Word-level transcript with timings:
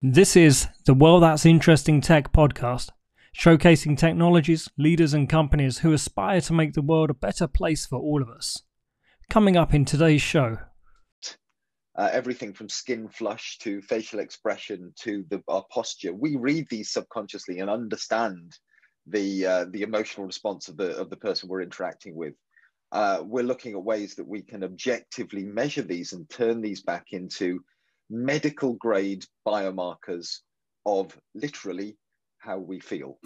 This 0.00 0.36
is 0.36 0.68
the 0.86 0.94
Well 0.94 1.18
That's 1.18 1.44
Interesting 1.44 2.00
Tech 2.00 2.32
podcast, 2.32 2.90
showcasing 3.36 3.98
technologies, 3.98 4.68
leaders, 4.78 5.12
and 5.12 5.28
companies 5.28 5.78
who 5.78 5.92
aspire 5.92 6.40
to 6.42 6.52
make 6.52 6.74
the 6.74 6.82
world 6.82 7.10
a 7.10 7.14
better 7.14 7.48
place 7.48 7.84
for 7.84 7.98
all 7.98 8.22
of 8.22 8.28
us. 8.28 8.62
Coming 9.28 9.56
up 9.56 9.74
in 9.74 9.84
today's 9.84 10.22
show. 10.22 10.58
Uh, 11.96 12.10
everything 12.12 12.52
from 12.52 12.68
skin 12.68 13.08
flush 13.08 13.58
to 13.58 13.82
facial 13.82 14.20
expression 14.20 14.92
to 15.00 15.24
the, 15.30 15.42
our 15.48 15.64
posture. 15.68 16.14
We 16.14 16.36
read 16.36 16.68
these 16.70 16.92
subconsciously 16.92 17.58
and 17.58 17.68
understand 17.68 18.56
the 19.04 19.46
uh, 19.46 19.64
the 19.72 19.82
emotional 19.82 20.28
response 20.28 20.68
of 20.68 20.76
the 20.76 20.96
of 20.96 21.10
the 21.10 21.16
person 21.16 21.48
we're 21.48 21.62
interacting 21.62 22.14
with. 22.14 22.34
Uh, 22.92 23.24
we're 23.24 23.42
looking 23.42 23.72
at 23.72 23.82
ways 23.82 24.14
that 24.14 24.28
we 24.28 24.42
can 24.42 24.62
objectively 24.62 25.42
measure 25.42 25.82
these 25.82 26.12
and 26.12 26.30
turn 26.30 26.60
these 26.60 26.82
back 26.82 27.06
into 27.10 27.64
medical 28.10 28.74
grade 28.74 29.24
biomarkers 29.46 30.38
of 30.86 31.16
literally 31.34 31.96
how 32.38 32.58
we 32.58 32.80
feel. 32.80 33.18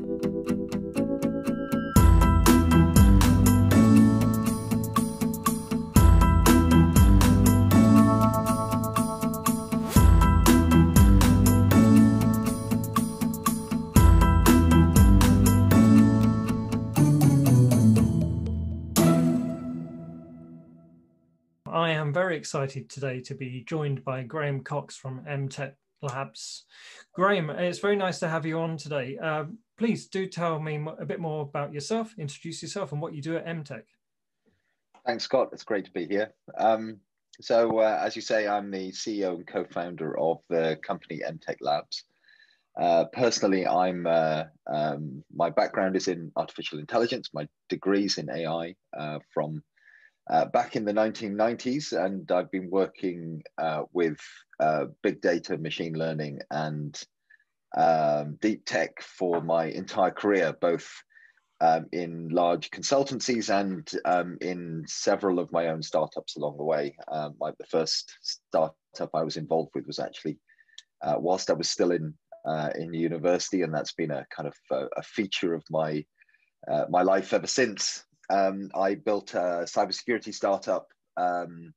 Am 21.91 22.13
very 22.13 22.37
excited 22.37 22.89
today 22.89 23.21
to 23.23 23.35
be 23.35 23.65
joined 23.67 24.05
by 24.05 24.23
Graham 24.23 24.63
Cox 24.63 24.97
from 24.97 25.25
Emteq 25.25 25.75
Labs. 26.01 26.65
Graham, 27.15 27.51
it's 27.51 27.79
very 27.79 27.97
nice 27.97 28.19
to 28.21 28.29
have 28.29 28.47
you 28.47 28.61
on 28.61 28.77
today. 28.77 29.19
Uh, 29.19 29.45
please 29.79 30.07
do 30.07 30.27
tell 30.27 30.61
me 30.61 30.85
a 30.99 31.05
bit 31.05 31.21
more 31.21 31.43
about 31.43 31.73
yourself, 31.73 32.15
introduce 32.19 32.63
yourself 32.63 32.93
and 32.93 33.01
what 33.01 33.15
you 33.15 33.23
do 33.23 33.37
at 33.37 33.47
Emteq. 33.47 33.83
Thanks, 35.07 35.25
Scott. 35.25 35.51
It's 35.53 35.65
great 35.65 35.85
to 35.87 35.91
be 35.91 36.07
here. 36.07 36.33
Um, 36.57 36.99
so, 37.41 37.79
uh, 37.79 38.01
as 38.05 38.15
you 38.15 38.23
say, 38.23 38.47
I'm 38.47 38.71
the 38.71 38.93
CEO 38.93 39.35
and 39.35 39.47
co-founder 39.47 40.19
of 40.19 40.39
the 40.49 40.79
company 40.83 41.21
Emteq 41.27 41.57
Labs. 41.61 42.05
Uh, 42.81 43.05
personally, 43.13 43.67
I'm 43.67 44.07
uh, 44.07 44.45
um, 44.73 45.23
my 45.35 45.51
background 45.51 45.97
is 45.97 46.09
in 46.09 46.33
artificial 46.37 46.79
intelligence. 46.79 47.31
My 47.35 47.49
degrees 47.69 48.19
in 48.19 48.31
AI 48.31 48.75
uh, 48.97 49.19
from 49.35 49.63
uh, 50.33 50.47
back 50.47 50.77
in 50.77 50.85
the 50.87 50.95
1990s, 50.95 51.93
and 51.93 52.31
I've 52.33 52.51
been 52.51 52.71
working 52.71 53.43
uh, 53.59 53.83
with 53.93 54.19
uh, 54.59 54.87
big 55.03 55.21
data, 55.21 55.59
machine 55.59 55.93
learning, 55.93 56.41
and 56.51 56.99
um, 57.77 58.39
deep 58.41 58.65
tech 58.65 59.03
for 59.03 59.43
my 59.43 59.67
entire 59.67 60.11
career, 60.11 60.57
both 60.59 60.91
um, 61.61 61.85
in 61.93 62.31
large 62.31 62.71
consultancies 62.71 63.51
and 63.51 63.89
um, 64.07 64.39
in 64.41 64.85
several 64.87 65.39
of 65.39 65.53
my 65.53 65.69
own 65.69 65.83
startups 65.83 66.37
along 66.37 66.57
the 66.57 66.65
way. 66.65 66.97
Um, 67.11 67.35
like 67.39 67.59
the 67.59 67.67
first 67.67 68.17
startup 68.23 69.11
I 69.15 69.23
was 69.23 69.37
involved 69.37 69.73
with 69.75 69.87
was 69.87 69.99
actually 69.99 70.39
uh, 71.03 71.17
whilst 71.19 71.51
I 71.51 71.55
was 71.55 71.69
still 71.69 71.93
in 71.93 72.15
uh, 72.47 72.71
in 72.75 72.95
university, 72.95 73.63
and 73.63 73.75
that's 73.75 73.93
been 73.93 74.11
a 74.11 74.25
kind 74.35 74.49
of 74.49 74.55
a, 74.71 74.87
a 74.97 75.03
feature 75.03 75.53
of 75.53 75.63
my 75.71 76.03
uh, 76.69 76.87
my 76.89 77.03
life 77.03 77.35
ever 77.35 77.47
since 77.47 78.05
um, 78.33 78.71
I 78.75 78.95
built 78.95 79.35
a 79.35 79.67
cybersecurity 79.67 80.35
startup 80.35 80.89
um, 81.17 81.75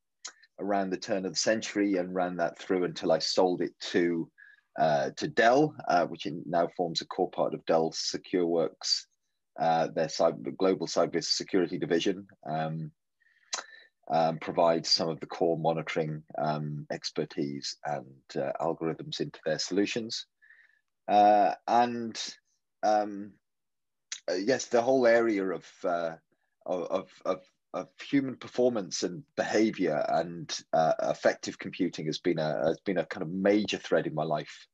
around 0.59 0.89
the 0.89 0.97
turn 0.97 1.25
of 1.25 1.33
the 1.33 1.37
century 1.37 1.97
and 1.97 2.15
ran 2.15 2.37
that 2.37 2.57
through 2.57 2.85
until 2.85 3.11
I 3.11 3.19
sold 3.19 3.61
it 3.61 3.73
to 3.91 4.29
uh, 4.79 5.11
to 5.17 5.27
Dell, 5.27 5.73
uh, 5.87 6.05
which 6.05 6.27
now 6.45 6.67
forms 6.75 7.01
a 7.01 7.05
core 7.05 7.29
part 7.29 7.53
of 7.53 7.65
Dell's 7.65 8.13
SecureWorks, 8.13 9.05
uh, 9.59 9.87
their 9.87 10.07
cyber, 10.07 10.55
global 10.57 10.87
cybersecurity 10.87 11.79
division. 11.79 12.27
Um, 12.49 12.91
um, 14.11 14.38
provides 14.38 14.91
some 14.91 15.09
of 15.09 15.19
the 15.19 15.25
core 15.25 15.57
monitoring 15.57 16.21
um, 16.38 16.85
expertise 16.91 17.77
and 17.85 18.05
uh, 18.35 18.51
algorithms 18.61 19.19
into 19.19 19.39
their 19.45 19.57
solutions. 19.57 20.27
Uh, 21.07 21.53
and 21.67 22.15
um, 22.83 23.31
uh, 24.29 24.35
yes, 24.35 24.65
the 24.65 24.81
whole 24.81 25.07
area 25.07 25.44
of 25.44 25.65
uh, 25.83 26.11
of, 26.65 27.09
of, 27.25 27.41
of 27.73 27.89
human 28.09 28.35
performance 28.37 29.03
and 29.03 29.23
behavior 29.35 30.03
and 30.09 30.57
uh, 30.73 30.93
affective 30.99 31.59
computing 31.59 32.05
has 32.05 32.19
been 32.19 32.39
a 32.39 32.67
has 32.67 32.79
been 32.85 32.97
a 32.97 33.05
kind 33.05 33.23
of 33.23 33.29
major 33.29 33.77
thread 33.77 34.07
in 34.07 34.15
my 34.15 34.23
life 34.23 34.67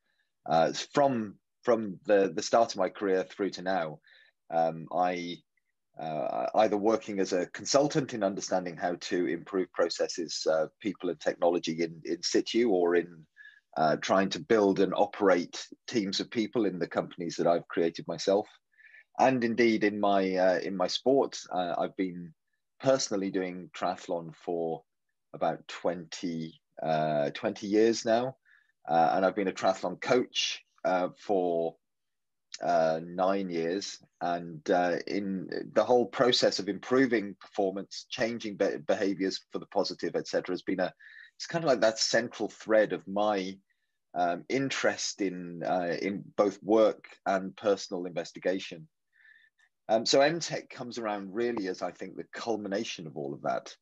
uh, 0.50 0.72
from 0.94 1.36
from 1.64 2.00
the 2.06 2.32
the 2.36 2.44
start 2.44 2.72
of 2.72 2.78
my 2.78 2.90
career 2.90 3.24
through 3.24 3.50
to 3.52 3.62
now. 3.62 4.00
Um, 4.54 4.88
I 4.94 5.38
uh, 6.00 6.48
either 6.56 6.78
working 6.78 7.20
as 7.20 7.34
a 7.34 7.48
consultant 7.48 8.14
in 8.14 8.24
understanding 8.24 8.78
how 8.78 8.96
to 9.02 9.28
improve 9.28 9.72
processes, 9.74 10.46
uh, 10.50 10.68
people, 10.80 11.10
and 11.10 11.20
technology 11.20 11.82
in 11.82 12.02
in 12.06 12.22
situ, 12.22 12.70
or 12.70 12.96
in 12.96 13.26
uh, 13.78 13.96
trying 13.98 14.30
to 14.30 14.40
build 14.40 14.80
and 14.80 14.94
operate 14.96 15.66
teams 15.88 16.20
of 16.20 16.30
people 16.30 16.66
in 16.66 16.78
the 16.78 16.88
companies 16.88 17.36
that 17.38 17.48
I've 17.48 17.68
created 17.68 18.08
myself 18.08 18.48
and 19.22 19.44
indeed 19.44 19.84
in 19.84 20.00
my 20.00 20.36
uh, 20.36 20.60
in 20.60 20.76
my 20.76 20.88
sport, 20.88 21.40
uh, 21.52 21.76
I've 21.78 21.96
been 21.96 22.34
personally 22.80 23.30
doing 23.30 23.70
triathlon 23.72 24.34
for 24.36 24.84
about 25.34 25.68
20, 25.68 26.60
uh, 26.82 27.30
20 27.30 27.68
years 27.68 28.04
now, 28.04 28.36
uh, 28.90 29.12
and 29.14 29.24
I've 29.24 29.36
been 29.36 29.48
a 29.48 29.54
triathlon 29.54 30.02
coach 30.02 30.64
uh, 30.84 31.10
for 31.16 31.76
uh, 32.64 33.00
nine 33.04 33.52
years. 33.52 34.00
And 34.22 34.68
in 35.06 35.70
the 35.74 35.84
whole 35.84 36.08
process 36.08 36.58
of 36.58 36.68
improving 36.68 37.36
performance, 37.40 38.08
changing 38.10 38.58
be- 38.58 38.78
behaviors 38.88 39.40
for 39.52 39.60
the 39.60 39.68
positive, 39.68 40.16
etc., 40.16 40.52
has 40.54 40.64
been 40.64 40.80
a 40.80 40.92
it's 41.36 41.46
kind 41.46 41.64
of 41.64 41.70
like 41.70 41.82
that 41.82 42.00
central 42.00 42.50
thread 42.50 42.92
of 42.94 43.08
my 43.08 43.56
um, 44.16 44.46
interest 44.50 45.22
in 45.22 45.64
in 46.02 46.24
both 46.36 46.62
work 46.64 47.06
and 47.28 47.56
personal 47.56 48.06
investigation. 48.06 48.88
Um, 49.92 50.06
so 50.06 50.20
Emteq 50.20 50.70
comes 50.70 50.98
around 50.98 51.34
really 51.34 51.68
as 51.68 51.82
I 51.82 51.92
think 51.92 52.16
the 52.16 52.24
culmination 52.32 53.08
of 53.08 53.18
all 53.18 53.34
of 53.34 53.42
that. 53.42 53.76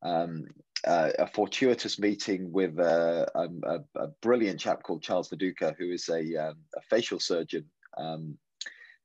Um, 0.00 0.44
uh, 0.86 1.10
a 1.18 1.26
fortuitous 1.26 1.98
meeting 1.98 2.52
with 2.52 2.78
a, 2.78 3.26
a, 3.34 4.00
a, 4.00 4.08
brilliant 4.22 4.60
chap 4.60 4.84
called 4.84 5.02
Charles 5.02 5.30
Nduka, 5.30 5.74
who 5.76 5.90
is 5.90 6.08
a, 6.08 6.36
um, 6.36 6.54
a 6.76 6.80
facial 6.88 7.18
surgeon, 7.18 7.64
um, 7.98 8.38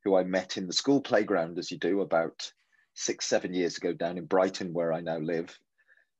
who 0.03 0.16
I 0.16 0.23
met 0.23 0.57
in 0.57 0.67
the 0.67 0.73
school 0.73 1.01
playground, 1.01 1.57
as 1.57 1.72
you 1.72 1.79
do, 1.79 2.01
about 2.01 2.51
six, 2.93 3.25
seven 3.25 3.55
years 3.55 3.78
ago 3.78 3.93
down 3.93 4.19
in 4.19 4.25
Brighton, 4.25 4.72
where 4.72 4.93
I 4.93 5.01
now 5.01 5.17
live. 5.17 5.57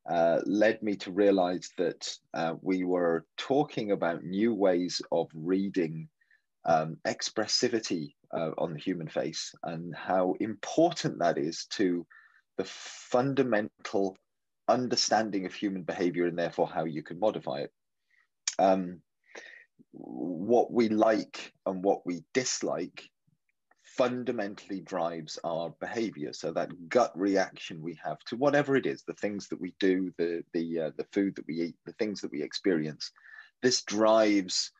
Uh, 0.10 0.40
led 0.46 0.82
me 0.82 0.96
to 0.96 1.12
realize 1.12 1.70
that 1.78 2.18
uh, 2.34 2.56
we 2.64 2.84
were 2.84 3.26
talking 3.38 3.92
about 3.92 4.24
new 4.24 4.56
ways 4.56 5.04
of 5.12 5.30
reading 5.36 6.10
um, 6.66 6.98
expressivity 7.06 8.16
uh, 8.34 8.52
on 8.58 8.74
the 8.74 8.80
human 8.80 9.08
face 9.08 9.54
and 9.64 9.96
how 9.96 10.36
important 10.40 11.20
that 11.20 11.38
is 11.38 11.66
to 11.66 12.06
the 12.58 12.64
fundamental 12.66 14.18
understanding 14.68 15.46
of 15.46 15.54
human 15.54 15.84
behavior 15.84 16.28
and 16.28 16.38
therefore 16.38 16.68
how 16.68 16.86
you 16.86 17.04
can 17.04 17.20
modify 17.20 17.60
it. 17.60 17.72
Um, 18.60 19.02
what 19.92 20.72
we 20.72 20.90
like 20.90 21.54
and 21.66 21.84
what 21.84 22.06
we 22.06 22.24
dislike 22.34 23.10
fundamentally 23.84 24.80
drives 24.80 25.38
our 25.44 25.74
behavior 25.82 26.32
so 26.32 26.54
that 26.54 26.70
gut 26.88 27.12
reaction 27.16 27.82
we 27.82 28.00
have 28.02 28.20
to 28.20 28.38
whatever 28.38 28.78
it 28.78 28.86
is 28.86 29.04
the 29.04 29.14
things 29.16 29.50
that 29.50 29.60
we 29.60 29.74
do 29.80 30.14
the 30.18 30.44
the 30.54 30.80
uh, 30.80 30.92
the 30.98 31.06
food 31.12 31.36
that 31.36 31.46
we 31.48 31.62
eat 31.62 31.76
the 31.86 31.94
things 31.94 32.22
that 32.22 32.32
we 32.32 32.42
experience 32.42 33.12
this 33.62 33.82
drives 33.84 34.72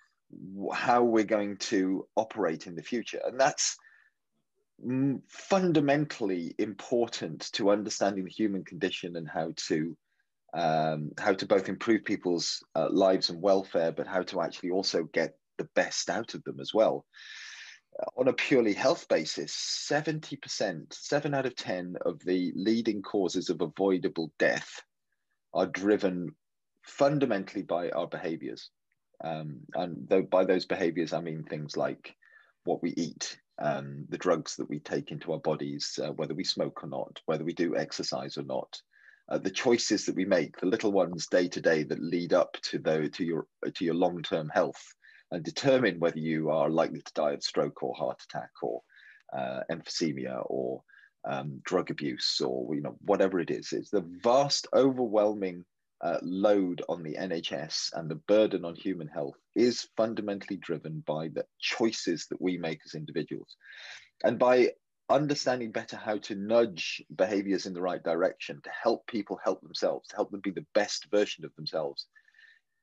how 0.74 1.04
we're 1.04 1.24
going 1.24 1.58
to 1.58 2.08
operate 2.16 2.68
in 2.68 2.76
the 2.76 2.84
future. 2.84 3.22
And 3.26 3.40
that's 3.40 3.78
fundamentally 5.28 6.56
important 6.58 7.52
to 7.54 7.70
understanding 7.70 8.26
the 8.26 8.32
human 8.32 8.64
condition 8.64 9.16
and 9.16 9.28
how 9.28 9.54
to 9.68 9.96
um, 10.54 11.12
how 11.18 11.34
to 11.34 11.46
both 11.46 11.70
improve 11.70 12.04
people's 12.04 12.62
uh, 12.76 12.90
lives 12.90 13.30
and 13.30 13.42
welfare, 13.42 13.92
but 13.94 14.08
how 14.08 14.22
to 14.24 14.42
actually 14.42 14.72
also 14.72 15.04
get 15.04 15.38
the 15.58 15.70
best 15.76 16.10
out 16.10 16.34
of 16.34 16.44
them 16.44 16.60
as 16.60 16.74
well. 16.74 17.06
On 18.18 18.28
a 18.28 18.34
purely 18.34 18.74
health 18.74 19.08
basis, 19.08 19.54
70%, 19.90 20.94
seven 20.94 21.34
out 21.34 21.46
of 21.46 21.56
10 21.56 21.96
of 22.06 22.20
the 22.26 22.52
leading 22.56 23.02
causes 23.02 23.50
of 23.50 23.62
avoidable 23.62 24.32
death 24.40 24.82
are 25.54 25.68
driven 25.68 26.36
fundamentally 26.84 27.64
by 27.64 27.90
our 27.92 28.08
behaviors. 28.08 28.70
Um, 29.24 29.62
and 29.76 30.08
though 30.08 30.24
by 30.24 30.46
those 30.46 30.66
behaviors, 30.66 31.14
I 31.14 31.22
mean 31.22 31.44
things 31.44 31.78
like 31.78 32.16
what 32.64 32.82
we 32.82 32.94
eat, 32.98 33.38
um, 33.60 34.06
the 34.10 34.18
drugs 34.18 34.56
that 34.56 34.70
we 34.70 34.80
take 34.80 35.12
into 35.12 35.34
our 35.34 35.40
bodies, 35.40 36.00
uh, 36.02 36.12
whether 36.12 36.34
we 36.34 36.44
smoke 36.44 36.84
or 36.84 36.88
not, 36.88 37.20
whether 37.26 37.44
we 37.44 37.54
do 37.54 37.76
exercise 37.76 38.38
or 38.38 38.44
not, 38.44 38.82
uh, 39.30 39.38
the 39.38 39.50
choices 39.50 40.06
that 40.06 40.16
we 40.16 40.26
make, 40.26 40.58
the 40.60 40.66
little 40.66 40.92
ones 40.92 41.28
day 41.28 41.48
to 41.48 41.62
day 41.62 41.84
that 41.84 42.02
lead 42.02 42.34
up 42.34 42.58
to 42.64 42.80
to 42.80 43.24
your 43.24 43.46
to 43.74 43.86
your 43.86 43.94
long 43.94 44.22
term 44.24 44.50
health, 44.50 44.84
and 45.32 45.44
determine 45.44 46.00
whether 46.00 46.20
you 46.20 46.50
are 46.50 46.70
likely 46.70 47.02
to 47.02 47.14
die 47.14 47.32
of 47.32 47.44
stroke 47.44 47.82
or 47.84 47.96
heart 47.96 48.22
attack 48.24 48.50
or 48.62 48.82
uh, 49.34 49.62
emphysema 49.72 50.44
or 50.48 50.84
um, 51.24 51.62
drug 51.64 51.92
abuse 51.92 52.42
or 52.42 52.76
you 52.76 52.82
know 52.82 52.98
whatever 53.06 53.40
it 53.40 53.52
is. 53.52 53.72
It's 53.72 53.92
the 53.92 54.06
vast, 54.24 54.68
overwhelming 54.74 55.64
uh, 56.02 56.18
load 56.22 56.82
on 56.90 57.04
the 57.04 57.16
NHS 57.16 57.94
and 57.94 58.10
the 58.10 58.16
burden 58.16 58.66
on 58.66 58.76
human 58.76 59.08
health 59.08 59.38
is 59.56 59.88
fundamentally 59.96 60.58
driven 60.58 61.04
by 61.06 61.28
the 61.28 61.46
choices 61.60 62.28
that 62.28 62.42
we 62.42 62.58
make 62.58 62.80
as 62.86 62.96
individuals, 62.96 63.56
and 64.24 64.40
by 64.40 64.72
understanding 65.10 65.72
better 65.72 65.98
how 65.98 66.18
to 66.18 66.36
nudge 66.36 67.04
behaviors 67.16 67.66
in 67.66 67.74
the 67.74 67.82
right 67.82 68.04
direction 68.04 68.62
to 68.64 68.70
help 68.70 69.06
people 69.08 69.40
help 69.44 69.62
themselves, 69.62 70.08
to 70.08 70.16
help 70.16 70.32
them 70.32 70.40
be 70.42 70.52
the 70.52 70.66
best 70.74 71.08
version 71.12 71.46
of 71.46 71.54
themselves, 71.56 72.08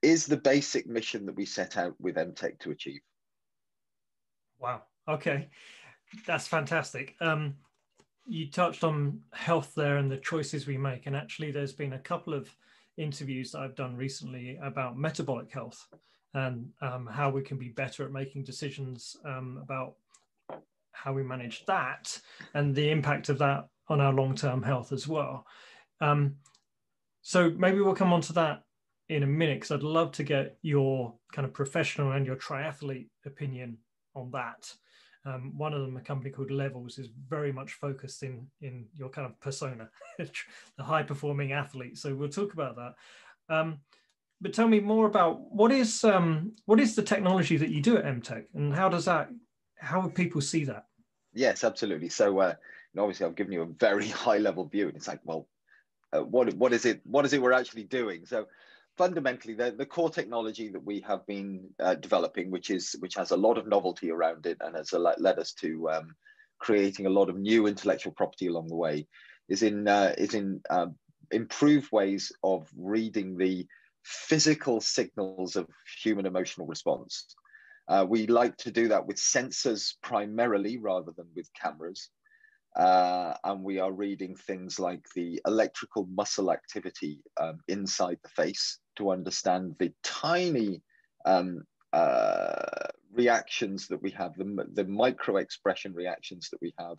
is 0.01 0.25
the 0.25 0.37
basic 0.37 0.87
mission 0.87 1.25
that 1.25 1.35
we 1.35 1.45
set 1.45 1.75
out 1.75 1.95
with 1.99 2.15
Emteq 2.15 2.59
to 2.59 2.71
achieve. 2.71 3.01
Wow. 4.59 4.83
Okay. 5.07 5.49
That's 6.25 6.47
fantastic. 6.47 7.15
Um, 7.19 7.55
you 8.27 8.49
touched 8.49 8.83
on 8.83 9.21
health 9.33 9.73
there 9.75 9.97
and 9.97 10.11
the 10.11 10.17
choices 10.17 10.67
we 10.67 10.77
make. 10.77 11.07
And 11.07 11.15
actually, 11.15 11.51
there's 11.51 11.73
been 11.73 11.93
a 11.93 11.99
couple 11.99 12.33
of 12.33 12.55
interviews 12.99 13.51
that 13.51 13.59
I've 13.59 13.75
done 13.75 13.95
recently 13.95 14.59
about 14.61 14.97
metabolic 14.97 15.51
health 15.51 15.87
and 16.33 16.69
um, 16.81 17.07
how 17.07 17.29
we 17.29 17.41
can 17.41 17.57
be 17.57 17.69
better 17.69 18.03
at 18.03 18.11
making 18.11 18.43
decisions 18.43 19.17
um, 19.25 19.59
about 19.63 19.95
how 20.91 21.13
we 21.13 21.23
manage 21.23 21.65
that 21.65 22.19
and 22.53 22.75
the 22.75 22.91
impact 22.91 23.29
of 23.29 23.37
that 23.39 23.67
on 23.87 24.01
our 24.01 24.13
long-term 24.13 24.61
health 24.61 24.91
as 24.91 25.07
well. 25.07 25.45
Um, 26.01 26.35
so 27.21 27.49
maybe 27.51 27.81
we'll 27.81 27.95
come 27.95 28.13
on 28.13 28.21
to 28.21 28.33
that 28.33 28.63
in 29.07 29.23
a 29.23 29.27
minute 29.27 29.61
because 29.61 29.71
I'd 29.71 29.83
love 29.83 30.11
to 30.13 30.23
get 30.23 30.57
your 30.61 31.13
kind 31.31 31.45
of 31.45 31.53
professional 31.53 32.11
and 32.11 32.25
your 32.25 32.35
triathlete 32.35 33.09
opinion 33.25 33.77
on 34.15 34.29
that. 34.31 34.71
Um, 35.25 35.57
one 35.57 35.73
of 35.73 35.81
them, 35.81 35.97
a 35.97 36.01
company 36.01 36.29
called 36.29 36.51
Levels, 36.51 36.97
is 36.97 37.09
very 37.27 37.51
much 37.51 37.73
focused 37.73 38.23
in 38.23 38.47
in 38.61 38.87
your 38.93 39.09
kind 39.09 39.27
of 39.27 39.39
persona, 39.39 39.89
the 40.17 40.83
high 40.83 41.03
performing 41.03 41.51
athlete. 41.51 41.97
So 41.97 42.15
we'll 42.15 42.29
talk 42.29 42.53
about 42.53 42.75
that. 42.77 42.93
Um, 43.53 43.79
but 44.41 44.53
tell 44.53 44.67
me 44.67 44.79
more 44.79 45.07
about 45.07 45.41
what 45.51 45.71
is 45.71 46.03
um, 46.03 46.55
what 46.65 46.79
is 46.79 46.95
the 46.95 47.03
technology 47.03 47.57
that 47.57 47.69
you 47.69 47.81
do 47.81 47.97
at 47.97 48.05
Emteq, 48.05 48.45
and 48.53 48.73
how 48.73 48.87
does 48.87 49.05
that 49.05 49.29
how 49.79 50.01
would 50.01 50.13
people 50.13 50.41
see 50.41 50.65
that? 50.65 50.85
Yes, 51.33 51.63
absolutely. 51.63 52.09
So, 52.09 52.39
uh, 52.39 52.53
obviously, 52.97 53.25
I've 53.25 53.35
given 53.35 53.53
you 53.53 53.61
a 53.61 53.65
very 53.65 54.07
high 54.25 54.37
level 54.37 54.65
view, 54.65 54.87
and 54.87 54.95
it's 54.95 55.07
like, 55.07 55.21
well, 55.23 55.47
uh, 56.13 56.23
what 56.23 56.53
what 56.55 56.73
is 56.73 56.85
it? 56.85 57.01
What 57.05 57.25
is 57.25 57.33
it 57.33 57.41
we're 57.41 57.53
actually 57.53 57.83
doing? 57.83 58.25
So, 58.25 58.47
fundamentally, 58.99 59.53
the, 59.53 59.71
the 59.71 59.85
core 59.85 60.09
technology 60.09 60.67
that 60.67 60.85
we 60.85 60.99
have 61.07 61.25
been 61.25 61.69
uh, 61.79 61.95
developing, 61.95 62.51
which 62.51 62.69
is 62.69 62.97
which 62.99 63.15
has 63.15 63.31
a 63.31 63.37
lot 63.37 63.57
of 63.57 63.65
novelty 63.65 64.11
around 64.11 64.45
it, 64.45 64.57
and 64.59 64.75
has 64.75 64.91
led 64.91 65.39
us 65.39 65.53
to 65.53 65.89
um, 65.89 66.13
creating 66.59 67.05
a 67.05 67.15
lot 67.17 67.29
of 67.29 67.37
new 67.37 67.65
intellectual 67.65 68.11
property 68.11 68.47
along 68.47 68.67
the 68.67 68.75
way, 68.75 69.07
is 69.47 69.63
in 69.63 69.87
uh, 69.87 70.13
is 70.17 70.33
in 70.33 70.61
um, 70.69 70.95
improved 71.31 71.89
ways 71.93 72.33
of 72.43 72.67
reading 72.77 73.37
the 73.37 73.65
physical 74.03 74.81
signals 74.81 75.55
of 75.55 75.65
human 76.03 76.25
emotional 76.25 76.67
response. 76.67 77.25
Uh, 77.87 78.05
we 78.07 78.27
like 78.27 78.57
to 78.57 78.69
do 78.69 78.89
that 78.89 79.07
with 79.07 79.15
sensors 79.15 79.93
primarily 80.03 80.77
rather 80.77 81.13
than 81.15 81.27
with 81.37 81.49
cameras. 81.53 82.09
Uh, 82.75 83.33
and 83.45 83.63
we 83.63 83.79
are 83.79 83.91
reading 83.91 84.35
things 84.35 84.79
like 84.79 85.03
the 85.15 85.41
electrical 85.47 86.07
muscle 86.13 86.51
activity 86.51 87.19
um, 87.41 87.57
inside 87.67 88.17
the 88.21 88.29
face 88.29 88.77
to 88.99 89.11
understand 89.11 89.75
the 89.79 89.91
tiny 90.03 90.81
um, 91.25 91.63
uh, 91.93 92.87
reactions 93.11 93.87
that 93.87 94.01
we 94.01 94.11
have, 94.11 94.35
the, 94.35 94.67
the 94.73 94.85
micro 94.85 95.37
expression 95.37 95.93
reactions 95.93 96.49
that 96.51 96.61
we 96.61 96.73
have 96.77 96.97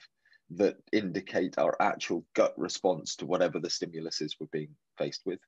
that 0.51 0.77
indicate 0.93 1.59
our 1.59 1.77
actual 1.81 2.25
gut 2.35 2.55
response 2.57 3.15
to 3.15 3.27
whatever 3.27 3.61
the 3.61 3.71
stimulus 3.71 4.21
is 4.21 4.35
we're 4.41 4.49
being 4.51 4.75
faced 4.99 5.23
with. 5.25 5.39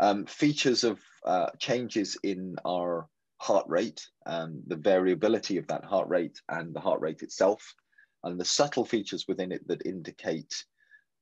Um, 0.00 0.24
features 0.24 0.84
of 0.84 1.00
uh, 1.26 1.50
changes 1.58 2.16
in 2.22 2.56
our 2.64 3.08
heart 3.38 3.66
rate, 3.68 4.06
um, 4.24 4.62
the 4.68 4.76
variability 4.76 5.58
of 5.58 5.66
that 5.66 5.84
heart 5.84 6.08
rate 6.08 6.40
and 6.48 6.74
the 6.74 6.80
heart 6.80 7.00
rate 7.00 7.22
itself, 7.22 7.74
and 8.24 8.40
the 8.40 8.44
subtle 8.44 8.84
features 8.84 9.26
within 9.28 9.52
it 9.52 9.66
that 9.68 9.84
indicate 9.84 10.64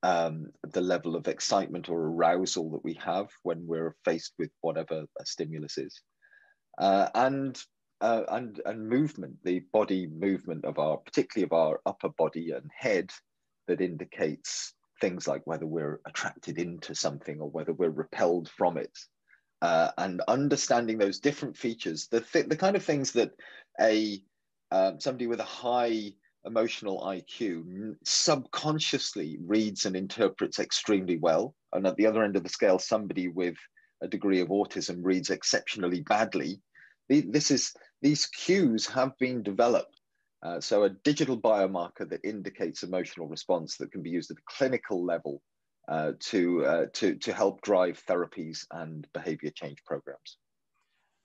um, 0.02 0.46
the 0.72 0.80
level 0.80 1.16
of 1.16 1.28
excitement 1.28 1.88
or 1.88 2.00
arousal 2.00 2.70
that 2.70 2.84
we 2.84 2.94
have 2.94 3.28
when 3.42 3.66
we're 3.66 3.94
faced 4.04 4.32
with 4.38 4.50
whatever 4.60 5.04
a 5.20 5.26
stimulus 5.26 5.78
is. 5.78 6.00
Uh, 6.78 7.08
and, 7.14 7.60
uh, 8.00 8.22
and, 8.28 8.60
and 8.64 8.88
movement, 8.88 9.36
the 9.44 9.60
body 9.72 10.06
movement 10.06 10.64
of 10.64 10.78
our, 10.78 10.96
particularly 10.96 11.44
of 11.44 11.52
our 11.52 11.80
upper 11.84 12.08
body 12.08 12.52
and 12.52 12.70
head, 12.76 13.10
that 13.68 13.80
indicates 13.80 14.74
things 15.00 15.28
like 15.28 15.42
whether 15.46 15.66
we're 15.66 16.00
attracted 16.06 16.58
into 16.58 16.94
something 16.94 17.40
or 17.40 17.48
whether 17.50 17.72
we're 17.72 17.90
repelled 17.90 18.48
from 18.48 18.76
it 18.76 18.96
uh, 19.62 19.90
and 19.98 20.22
understanding 20.28 20.98
those 20.98 21.20
different 21.20 21.56
features, 21.56 22.08
the, 22.08 22.20
th- 22.20 22.46
the 22.46 22.56
kind 22.56 22.76
of 22.76 22.84
things 22.84 23.12
that 23.12 23.32
a 23.80 24.22
um, 24.72 25.00
somebody 25.00 25.26
with 25.26 25.40
a 25.40 25.44
high 25.44 26.12
emotional 26.44 27.00
IQ 27.00 27.96
subconsciously 28.04 29.38
reads 29.44 29.84
and 29.84 29.96
interprets 29.96 30.58
extremely 30.58 31.18
well. 31.18 31.54
And 31.72 31.86
at 31.86 31.96
the 31.96 32.06
other 32.06 32.22
end 32.22 32.36
of 32.36 32.42
the 32.42 32.48
scale, 32.48 32.78
somebody 32.78 33.28
with 33.28 33.56
a 34.02 34.08
degree 34.08 34.40
of 34.40 34.48
autism 34.48 35.00
reads 35.02 35.30
exceptionally 35.30 36.00
badly. 36.00 36.60
This 37.08 37.50
is 37.50 37.74
these 38.02 38.26
cues 38.26 38.86
have 38.86 39.16
been 39.18 39.42
developed. 39.42 40.00
Uh, 40.42 40.60
so 40.60 40.84
a 40.84 40.90
digital 40.90 41.38
biomarker 41.38 42.08
that 42.08 42.24
indicates 42.24 42.82
emotional 42.82 43.28
response 43.28 43.76
that 43.76 43.92
can 43.92 44.02
be 44.02 44.10
used 44.10 44.30
at 44.30 44.38
a 44.38 44.56
clinical 44.56 45.04
level 45.04 45.42
uh, 45.88 46.12
to, 46.20 46.64
uh, 46.64 46.86
to, 46.94 47.16
to 47.16 47.32
help 47.32 47.60
drive 47.60 48.02
therapies 48.08 48.64
and 48.70 49.06
behavior 49.12 49.50
change 49.54 49.78
programs. 49.84 50.38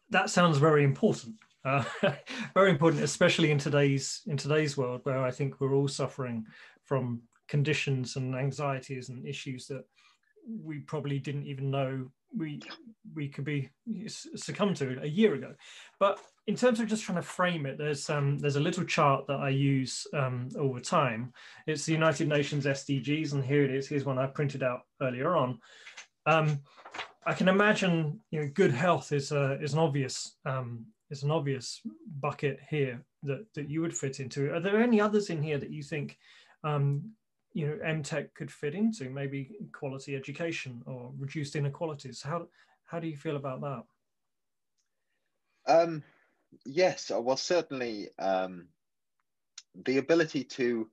That 0.09 0.29
sounds 0.29 0.57
very 0.57 0.83
important. 0.83 1.35
Uh, 1.65 1.83
very 2.53 2.69
important, 2.69 3.03
especially 3.03 3.51
in 3.51 3.57
today's 3.57 4.21
in 4.27 4.38
today's 4.38 4.77
world, 4.77 5.01
where 5.03 5.23
I 5.23 5.31
think 5.31 5.59
we're 5.59 5.73
all 5.73 5.88
suffering 5.88 6.45
from 6.83 7.21
conditions 7.47 8.15
and 8.15 8.35
anxieties 8.35 9.09
and 9.09 9.27
issues 9.27 9.67
that 9.67 9.83
we 10.47 10.79
probably 10.79 11.19
didn't 11.19 11.47
even 11.47 11.71
know 11.71 12.07
we 12.38 12.62
we 13.15 13.27
could 13.27 13.45
be 13.45 13.69
succumb 14.07 14.73
to 14.75 15.00
a 15.01 15.07
year 15.07 15.33
ago. 15.33 15.53
But 16.00 16.19
in 16.47 16.56
terms 16.56 16.79
of 16.79 16.88
just 16.88 17.03
trying 17.03 17.17
to 17.17 17.21
frame 17.21 17.65
it, 17.65 17.77
there's 17.77 18.09
um, 18.09 18.38
there's 18.38 18.57
a 18.57 18.61
little 18.61 18.83
chart 18.83 19.25
that 19.27 19.39
I 19.39 19.49
use 19.49 20.06
um, 20.13 20.49
all 20.59 20.73
the 20.73 20.81
time. 20.81 21.33
It's 21.66 21.85
the 21.85 21.94
United 21.94 22.28
Nations 22.28 22.66
SDGs, 22.66 23.33
and 23.33 23.44
here 23.44 23.63
it 23.63 23.71
is. 23.71 23.87
Here's 23.87 24.06
one 24.06 24.19
I 24.19 24.28
printed 24.28 24.61
out 24.61 24.81
earlier 25.01 25.35
on. 25.35 25.59
Um, 26.28 26.59
I 27.28 27.33
can 27.33 27.47
imagine, 27.47 28.19
you 28.30 28.40
know, 28.42 28.51
good 28.54 28.71
health 28.71 29.11
is 29.11 29.31
a, 29.31 29.59
is 29.59 29.73
an 29.73 29.80
obvious 29.80 30.37
um, 30.45 30.85
is 31.09 31.24
an 31.24 31.31
obvious 31.31 31.81
bucket 32.19 32.59
here 32.69 33.04
that 33.24 33.45
that 33.54 33.69
you 33.69 33.81
would 33.81 33.95
fit 33.95 34.19
into. 34.19 34.54
Are 34.54 34.59
there 34.59 34.81
any 34.81 35.00
others 35.00 35.30
in 35.30 35.42
here 35.42 35.57
that 35.57 35.71
you 35.71 35.83
think, 35.83 36.18
um, 36.64 37.12
you 37.54 37.68
know, 37.68 37.78
Emteq 37.85 38.33
could 38.33 38.52
fit 38.52 38.76
into? 38.76 39.09
Maybe 39.09 39.52
quality 39.71 40.16
education 40.16 40.81
or 40.85 41.12
reduced 41.18 41.56
inequalities. 41.56 42.21
How 42.21 42.47
how 42.85 43.00
do 43.00 43.07
you 43.07 43.18
feel 43.18 43.35
about 43.35 43.62
that? 43.62 43.83
Um, 45.68 46.04
yes, 46.66 47.12
uh, 47.12 47.21
well, 47.21 47.38
certainly 47.38 48.09
um, 48.19 48.68
the 49.85 49.97
ability 49.97 50.44
to 50.44 50.90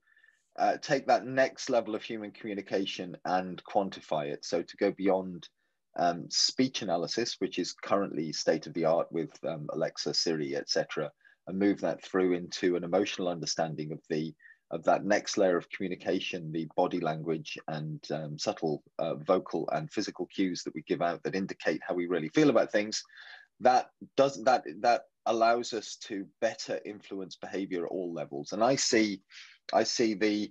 uh, 0.58 0.76
take 0.78 1.06
that 1.06 1.26
next 1.26 1.70
level 1.70 1.94
of 1.94 2.02
human 2.02 2.30
communication 2.30 3.16
and 3.24 3.62
quantify 3.64 4.26
it. 4.26 4.44
So 4.44 4.62
to 4.62 4.76
go 4.76 4.90
beyond 4.90 5.48
um, 5.96 6.26
speech 6.30 6.82
analysis, 6.82 7.36
which 7.38 7.58
is 7.58 7.72
currently 7.72 8.32
state 8.32 8.66
of 8.66 8.74
the 8.74 8.84
art 8.84 9.10
with 9.10 9.30
um, 9.44 9.68
Alexa, 9.72 10.14
Siri, 10.14 10.56
etc., 10.56 11.10
and 11.46 11.58
move 11.58 11.80
that 11.80 12.02
through 12.02 12.34
into 12.34 12.76
an 12.76 12.84
emotional 12.84 13.28
understanding 13.28 13.92
of 13.92 14.00
the 14.08 14.34
of 14.70 14.82
that 14.84 15.04
next 15.04 15.36
layer 15.36 15.58
of 15.58 15.68
communication, 15.68 16.50
the 16.50 16.66
body 16.76 16.98
language 16.98 17.58
and 17.68 18.00
um, 18.10 18.38
subtle 18.38 18.82
uh, 18.98 19.16
vocal 19.16 19.68
and 19.72 19.92
physical 19.92 20.26
cues 20.34 20.62
that 20.62 20.74
we 20.74 20.82
give 20.82 21.02
out 21.02 21.22
that 21.22 21.34
indicate 21.34 21.80
how 21.86 21.94
we 21.94 22.06
really 22.06 22.30
feel 22.30 22.48
about 22.48 22.72
things. 22.72 23.02
That 23.60 23.90
does 24.16 24.42
that 24.44 24.64
that 24.80 25.02
allows 25.26 25.72
us 25.72 25.96
to 25.96 26.26
better 26.40 26.80
influence 26.84 27.36
behavior 27.36 27.84
at 27.84 27.92
all 27.92 28.12
levels. 28.12 28.52
And 28.52 28.64
I 28.64 28.76
see, 28.76 29.20
I 29.72 29.84
see 29.84 30.14
the 30.14 30.50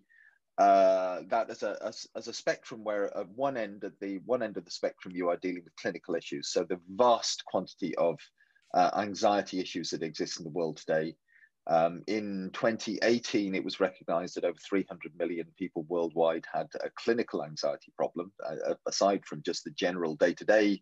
uh, 0.62 1.22
that 1.28 1.50
as 1.50 1.64
a 1.64 1.76
as, 1.84 2.06
as, 2.16 2.28
a 2.28 2.34
spectrum 2.34 2.84
where 2.84 3.06
at 3.18 3.28
one 3.30 3.58
end 3.58 3.84
at 3.84 4.00
the 4.00 4.20
one 4.26 4.44
end 4.44 4.58
of 4.58 4.66
the 4.66 4.70
spectrum 4.70 5.12
you 5.16 5.28
are 5.28 5.38
dealing 5.38 5.64
with 5.64 5.76
clinical 5.76 6.14
issues. 6.14 6.50
So 6.50 6.64
the 6.64 6.80
vast 6.88 7.44
quantity 7.46 7.96
of 7.96 8.20
uh, 8.76 8.92
anxiety 8.96 9.60
issues 9.60 9.90
that 9.90 10.04
exist 10.04 10.38
in 10.38 10.44
the 10.44 10.52
world 10.52 10.78
today. 10.78 11.16
Um, 11.66 12.04
in 12.06 12.52
2018, 12.54 13.56
it 13.56 13.64
was 13.64 13.80
recognized 13.80 14.36
that 14.36 14.46
over 14.46 14.58
300 14.70 15.12
million 15.18 15.48
people 15.58 15.84
worldwide 15.90 16.46
had 16.54 16.68
a 16.84 16.92
clinical 16.96 17.44
anxiety 17.44 17.92
problem, 17.98 18.32
uh, 18.46 18.76
aside 18.88 19.26
from 19.26 19.42
just 19.44 19.64
the 19.64 19.72
general 19.72 20.16
day 20.16 20.36
to 20.36 20.46
day 20.46 20.82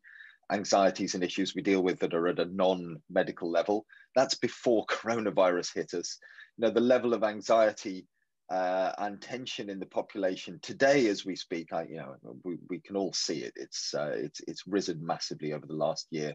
anxieties 0.51 1.13
and 1.13 1.23
issues 1.23 1.55
we 1.55 1.61
deal 1.61 1.83
with 1.83 1.99
that 1.99 2.13
are 2.13 2.27
at 2.27 2.39
a 2.39 2.53
non-medical 2.53 3.49
level. 3.49 3.85
That's 4.13 4.35
before 4.35 4.85
coronavirus 4.89 5.73
hit 5.73 5.93
us. 5.93 6.17
You 6.57 6.67
know, 6.67 6.73
the 6.73 6.81
level 6.81 7.13
of 7.13 7.23
anxiety 7.23 8.07
uh, 8.49 8.93
and 8.97 9.21
tension 9.21 9.69
in 9.69 9.79
the 9.79 9.85
population 9.85 10.59
today, 10.61 11.07
as 11.07 11.23
we 11.23 11.35
speak, 11.35 11.71
I, 11.71 11.83
you 11.83 11.97
know, 11.97 12.15
we, 12.43 12.57
we 12.67 12.79
can 12.79 12.95
all 12.95 13.13
see 13.13 13.43
it. 13.43 13.53
It's 13.55 13.93
uh, 13.93 14.11
it's 14.15 14.41
it's 14.47 14.67
risen 14.67 15.05
massively 15.05 15.53
over 15.53 15.67
the 15.67 15.75
last 15.75 16.07
year, 16.09 16.33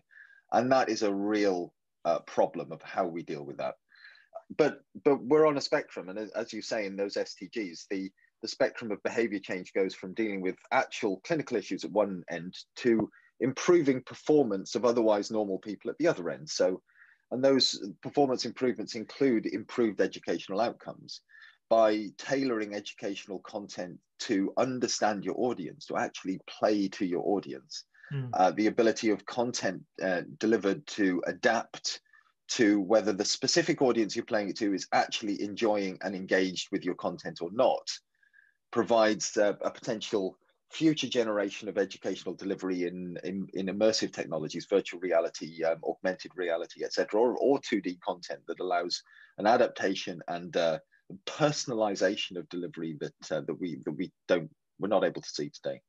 and 0.52 0.70
that 0.70 0.88
is 0.88 1.02
a 1.02 1.12
real 1.12 1.72
uh, 2.04 2.20
problem 2.20 2.70
of 2.70 2.80
how 2.82 3.06
we 3.06 3.22
deal 3.22 3.44
with 3.44 3.56
that. 3.56 3.74
But 4.56 4.80
but 5.04 5.24
we're 5.24 5.46
on 5.46 5.56
a 5.56 5.62
spectrum, 5.62 6.08
and 6.08 6.30
as 6.36 6.52
you 6.52 6.62
say 6.62 6.86
in 6.86 6.96
those 6.96 7.14
SDGs, 7.14 7.86
the 7.90 8.10
the 8.42 8.48
spectrum 8.48 8.92
of 8.92 9.02
behavior 9.02 9.40
change 9.40 9.72
goes 9.72 9.94
from 9.94 10.14
dealing 10.14 10.40
with 10.40 10.56
actual 10.70 11.20
clinical 11.26 11.56
issues 11.56 11.84
at 11.84 11.90
one 11.90 12.22
end 12.30 12.54
to 12.76 13.10
improving 13.40 14.02
performance 14.02 14.74
of 14.74 14.84
otherwise 14.84 15.30
normal 15.30 15.58
people 15.58 15.90
at 15.90 15.98
the 15.98 16.06
other 16.06 16.30
end. 16.30 16.48
So, 16.48 16.80
and 17.32 17.42
those 17.42 17.82
performance 18.02 18.44
improvements 18.44 18.94
include 18.94 19.46
improved 19.46 20.00
educational 20.00 20.60
outcomes 20.60 21.22
by 21.68 22.08
tailoring 22.18 22.74
educational 22.74 23.38
content 23.40 23.98
to 24.20 24.52
understand 24.56 25.24
your 25.24 25.34
audience, 25.38 25.86
to 25.86 25.96
actually 25.96 26.40
play 26.46 26.88
to 26.88 27.04
your 27.04 27.22
audience. 27.26 27.84
Mm. 28.12 28.30
Uh, 28.32 28.50
the 28.52 28.66
ability 28.66 29.10
of 29.10 29.26
content 29.26 29.82
uh, 30.02 30.22
delivered 30.38 30.86
to 30.86 31.22
adapt 31.26 32.00
to 32.46 32.80
whether 32.80 33.12
the 33.12 33.24
specific 33.24 33.80
audience 33.80 34.14
you're 34.14 34.24
playing 34.24 34.50
it 34.50 34.56
to 34.58 34.74
is 34.74 34.86
actually 34.92 35.40
enjoying 35.42 35.98
and 36.02 36.14
engaged 36.14 36.68
with 36.70 36.84
your 36.84 36.94
content 36.94 37.40
or 37.40 37.50
not 37.52 37.90
provides 38.70 39.36
a, 39.36 39.56
a 39.62 39.70
potential 39.70 40.36
future 40.70 41.08
generation 41.08 41.68
of 41.68 41.78
educational 41.78 42.34
delivery 42.34 42.82
in, 42.82 43.16
in, 43.22 43.46
in 43.54 43.66
immersive 43.66 44.12
technologies, 44.12 44.66
virtual 44.68 45.00
reality, 45.00 45.62
um, 45.62 45.78
augmented 45.88 46.32
reality, 46.34 46.84
etc., 46.84 47.20
or, 47.20 47.36
or 47.36 47.60
2D 47.60 48.00
content 48.00 48.40
that 48.48 48.60
allows 48.60 49.02
an 49.38 49.46
adaptation 49.46 50.20
and 50.26 50.56
uh, 50.56 50.78
personalization 51.26 52.36
of 52.36 52.48
delivery 52.48 52.96
that 53.00 53.12
uh, 53.30 53.40
that 53.42 53.58
we 53.60 53.80
that 53.84 53.92
we 53.92 54.12
don't 54.28 54.50
we're 54.78 54.88
not 54.88 55.04
able 55.04 55.22
to 55.22 55.28
see 55.28 55.50
today. 55.50 55.80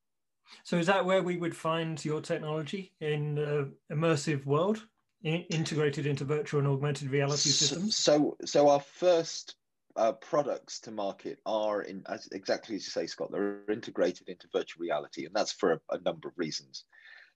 So 0.64 0.78
is 0.78 0.88
that 0.88 1.06
where 1.06 1.24
we 1.24 1.38
would 1.38 1.56
find 1.56 2.04
your 2.06 2.22
technology 2.22 2.94
in 3.02 3.36
the 3.36 3.72
immersive 3.92 4.46
world, 4.46 4.86
in, 5.24 5.42
integrated 5.50 6.06
into 6.06 6.24
virtual 6.24 6.60
and 6.60 6.70
augmented 6.70 7.10
reality 7.10 7.50
systems? 7.50 7.96
So 7.96 8.38
so 8.46 8.70
our 8.70 8.80
first 8.80 9.56
uh, 9.96 10.12
products 10.14 10.80
to 10.82 10.92
market 10.92 11.40
are 11.46 11.82
in 11.82 12.04
as 12.08 12.28
exactly 12.32 12.76
as 12.76 12.86
you 12.86 12.92
say, 12.92 13.08
Scott. 13.08 13.32
They're 13.32 13.62
integrated 13.70 14.30
into 14.30 14.48
virtual 14.54 14.82
reality, 14.82 15.26
and 15.26 15.34
that's 15.34 15.54
for 15.54 15.74
a, 15.74 15.80
a 15.92 16.00
number 16.02 16.28
of 16.28 16.34
reasons. 16.38 16.86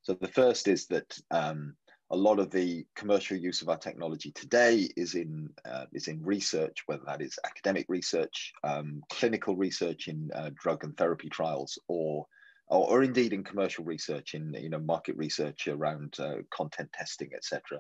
So 0.01 0.13
the 0.13 0.27
first 0.27 0.67
is 0.67 0.87
that 0.87 1.17
um, 1.31 1.75
a 2.11 2.15
lot 2.15 2.39
of 2.39 2.49
the 2.49 2.85
commercial 2.95 3.37
use 3.37 3.61
of 3.61 3.69
our 3.69 3.77
technology 3.77 4.31
today 4.31 4.89
is 4.97 5.13
in 5.13 5.49
uh, 5.65 5.85
is 5.93 6.07
in 6.07 6.23
research, 6.23 6.83
whether 6.87 7.03
that 7.05 7.21
is 7.21 7.37
academic 7.45 7.85
research, 7.87 8.51
um, 8.63 9.03
clinical 9.09 9.55
research 9.55 10.07
in 10.07 10.29
uh, 10.33 10.49
drug 10.55 10.83
and 10.83 10.97
therapy 10.97 11.29
trials, 11.29 11.77
or, 11.87 12.25
or, 12.67 12.89
or 12.89 13.03
indeed 13.03 13.33
in 13.33 13.43
commercial 13.43 13.85
research 13.85 14.33
in 14.33 14.53
you 14.55 14.69
know 14.69 14.79
market 14.79 15.15
research 15.17 15.67
around 15.67 16.15
uh, 16.19 16.37
content 16.51 16.89
testing, 16.93 17.29
etc. 17.35 17.79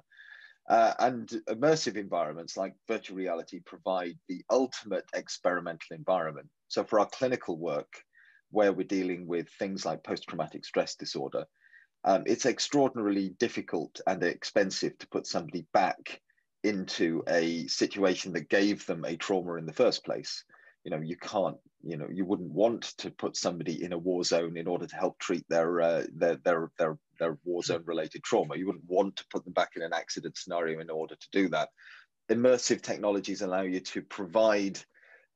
Uh, 0.69 0.93
and 0.99 1.29
immersive 1.49 1.97
environments 1.97 2.55
like 2.55 2.75
virtual 2.87 3.17
reality 3.17 3.59
provide 3.65 4.15
the 4.27 4.43
ultimate 4.51 5.05
experimental 5.15 5.95
environment. 5.95 6.47
So 6.67 6.83
for 6.83 6.99
our 6.99 7.07
clinical 7.07 7.57
work, 7.57 7.91
where 8.51 8.71
we're 8.71 8.85
dealing 8.85 9.25
with 9.25 9.49
things 9.57 9.83
like 9.83 10.03
post-traumatic 10.03 10.63
stress 10.63 10.95
disorder, 10.95 11.45
um, 12.03 12.23
it's 12.25 12.45
extraordinarily 12.45 13.29
difficult 13.29 13.99
and 14.07 14.23
expensive 14.23 14.97
to 14.99 15.07
put 15.07 15.27
somebody 15.27 15.65
back 15.73 16.21
into 16.63 17.23
a 17.27 17.67
situation 17.67 18.33
that 18.33 18.49
gave 18.49 18.85
them 18.85 19.05
a 19.05 19.15
trauma 19.15 19.55
in 19.55 19.65
the 19.65 19.73
first 19.73 20.05
place. 20.05 20.43
You 20.83 20.91
know, 20.91 21.01
you 21.01 21.17
can't, 21.17 21.57
you 21.83 21.97
know, 21.97 22.07
you 22.11 22.25
wouldn't 22.25 22.51
want 22.51 22.83
to 22.99 23.11
put 23.11 23.35
somebody 23.35 23.83
in 23.83 23.93
a 23.93 23.97
war 23.97 24.23
zone 24.23 24.57
in 24.57 24.67
order 24.67 24.87
to 24.87 24.95
help 24.95 25.19
treat 25.19 25.45
their 25.49 25.81
uh, 25.81 26.03
their 26.13 26.37
their 26.37 26.71
their 26.77 26.97
their 27.19 27.37
war 27.43 27.63
zone 27.63 27.83
related 27.85 28.23
trauma. 28.23 28.55
You 28.55 28.67
wouldn't 28.67 28.87
want 28.87 29.17
to 29.17 29.25
put 29.31 29.43
them 29.43 29.53
back 29.53 29.71
in 29.75 29.81
an 29.81 29.93
accident 29.93 30.37
scenario 30.37 30.79
in 30.79 30.89
order 30.89 31.15
to 31.15 31.27
do 31.31 31.49
that. 31.49 31.69
Immersive 32.29 32.81
technologies 32.81 33.41
allow 33.41 33.61
you 33.61 33.81
to 33.81 34.01
provide 34.01 34.79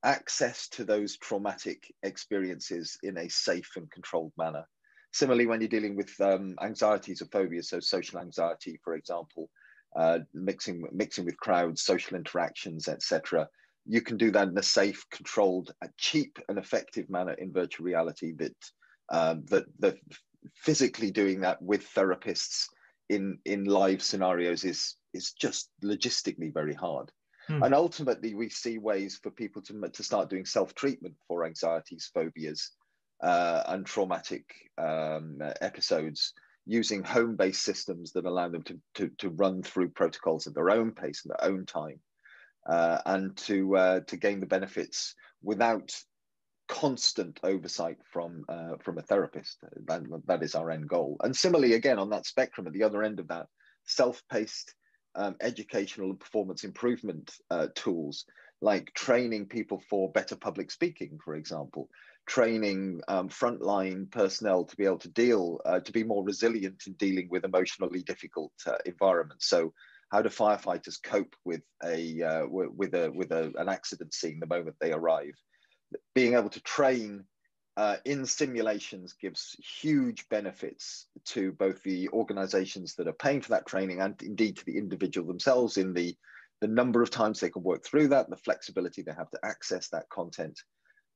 access 0.02 0.68
to 0.68 0.84
those 0.84 1.16
traumatic 1.16 1.92
experiences 2.02 2.98
in 3.02 3.18
a 3.18 3.28
safe 3.28 3.72
and 3.76 3.90
controlled 3.90 4.32
manner. 4.36 4.66
Similarly, 5.14 5.46
when 5.46 5.60
you're 5.60 5.68
dealing 5.68 5.94
with 5.94 6.20
um, 6.20 6.56
anxieties 6.60 7.22
or 7.22 7.26
phobias, 7.26 7.68
so 7.68 7.78
social 7.78 8.18
anxiety, 8.18 8.80
for 8.82 8.96
example, 8.96 9.48
uh, 9.94 10.18
mixing 10.34 10.84
mixing 10.90 11.24
with 11.24 11.36
crowds, 11.36 11.82
social 11.82 12.16
interactions, 12.16 12.88
etc., 12.88 13.48
you 13.86 14.00
can 14.00 14.16
do 14.16 14.32
that 14.32 14.48
in 14.48 14.58
a 14.58 14.62
safe, 14.62 15.06
controlled, 15.12 15.72
cheap, 15.98 16.40
and 16.48 16.58
effective 16.58 17.08
manner 17.08 17.34
in 17.34 17.52
virtual 17.52 17.86
reality. 17.86 18.32
That 18.32 18.56
um, 19.08 19.44
that 19.50 19.66
that 19.78 19.98
physically 20.56 21.12
doing 21.12 21.42
that 21.42 21.62
with 21.62 21.88
therapists 21.94 22.66
in 23.08 23.38
in 23.44 23.66
live 23.66 24.02
scenarios 24.02 24.64
is 24.64 24.96
is 25.12 25.30
just 25.30 25.70
logistically 25.84 26.52
very 26.52 26.74
hard. 26.74 27.12
Hmm. 27.46 27.62
And 27.62 27.72
ultimately, 27.72 28.34
we 28.34 28.48
see 28.48 28.78
ways 28.78 29.20
for 29.22 29.30
people 29.30 29.62
to, 29.62 29.88
to 29.92 30.02
start 30.02 30.28
doing 30.28 30.44
self 30.44 30.74
treatment 30.74 31.14
for 31.28 31.44
anxieties, 31.46 32.10
phobias, 32.12 32.72
uh, 33.24 33.62
and 33.68 33.86
traumatic 33.86 34.44
um, 34.76 35.38
episodes 35.62 36.34
using 36.66 37.02
home 37.02 37.36
based 37.36 37.62
systems 37.62 38.12
that 38.12 38.26
allow 38.26 38.48
them 38.48 38.62
to, 38.62 38.78
to, 38.94 39.10
to, 39.18 39.30
run 39.30 39.62
through 39.62 39.88
protocols 39.88 40.46
at 40.46 40.54
their 40.54 40.70
own 40.70 40.92
pace 40.92 41.24
and 41.24 41.30
their 41.30 41.50
own 41.50 41.66
time 41.66 41.98
uh, 42.68 42.98
and 43.06 43.36
to, 43.36 43.76
uh, 43.76 44.00
to 44.00 44.16
gain 44.16 44.40
the 44.40 44.46
benefits 44.46 45.14
without 45.42 45.90
constant 46.68 47.38
oversight 47.42 47.98
from 48.10 48.44
uh, 48.48 48.76
from 48.82 48.98
a 48.98 49.02
therapist. 49.02 49.58
That, 49.86 50.02
that 50.26 50.42
is 50.42 50.54
our 50.54 50.70
end 50.70 50.88
goal. 50.88 51.16
And 51.22 51.36
similarly, 51.36 51.74
again 51.74 51.98
on 51.98 52.10
that 52.10 52.26
spectrum, 52.26 52.66
at 52.66 52.72
the 52.72 52.82
other 52.82 53.02
end 53.02 53.20
of 53.20 53.28
that, 53.28 53.46
self-paced 53.86 54.74
um, 55.14 55.36
educational 55.40 56.10
and 56.10 56.20
performance 56.20 56.64
improvement 56.64 57.30
uh, 57.50 57.68
tools 57.74 58.24
like 58.60 58.94
training 58.94 59.46
people 59.46 59.82
for 59.90 60.10
better 60.12 60.36
public 60.36 60.70
speaking, 60.70 61.18
for 61.22 61.34
example, 61.34 61.88
training 62.26 63.00
um, 63.08 63.28
frontline 63.28 64.10
personnel 64.10 64.64
to 64.64 64.76
be 64.76 64.84
able 64.84 64.98
to 64.98 65.08
deal 65.08 65.60
uh, 65.66 65.80
to 65.80 65.92
be 65.92 66.02
more 66.02 66.24
resilient 66.24 66.82
in 66.86 66.94
dealing 66.94 67.28
with 67.30 67.44
emotionally 67.44 68.02
difficult 68.02 68.52
uh, 68.66 68.78
environments. 68.86 69.46
So 69.46 69.72
how 70.10 70.22
do 70.22 70.28
firefighters 70.28 71.02
cope 71.02 71.34
with 71.44 71.62
a 71.84 72.22
uh, 72.22 72.46
with 72.46 72.94
a 72.94 73.10
with 73.10 73.32
a, 73.32 73.52
an 73.56 73.68
accident 73.68 74.14
scene 74.14 74.40
the 74.40 74.46
moment 74.46 74.76
they 74.80 74.92
arrive? 74.92 75.34
being 76.14 76.34
able 76.34 76.48
to 76.50 76.60
train 76.62 77.24
uh, 77.76 77.96
in 78.04 78.24
simulations 78.24 79.14
gives 79.14 79.56
huge 79.80 80.28
benefits 80.28 81.06
to 81.24 81.52
both 81.52 81.82
the 81.82 82.08
organizations 82.10 82.94
that 82.94 83.08
are 83.08 83.12
paying 83.14 83.40
for 83.40 83.50
that 83.50 83.66
training 83.66 84.00
and 84.00 84.20
indeed 84.22 84.56
to 84.56 84.64
the 84.64 84.78
individual 84.78 85.26
themselves 85.26 85.76
in 85.76 85.92
the, 85.92 86.14
the 86.60 86.68
number 86.68 87.02
of 87.02 87.10
times 87.10 87.40
they 87.40 87.50
can 87.50 87.62
work 87.62 87.84
through 87.84 88.08
that, 88.08 88.30
the 88.30 88.36
flexibility 88.36 89.02
they 89.02 89.12
have 89.12 89.30
to 89.30 89.38
access 89.44 89.88
that 89.88 90.08
content. 90.08 90.60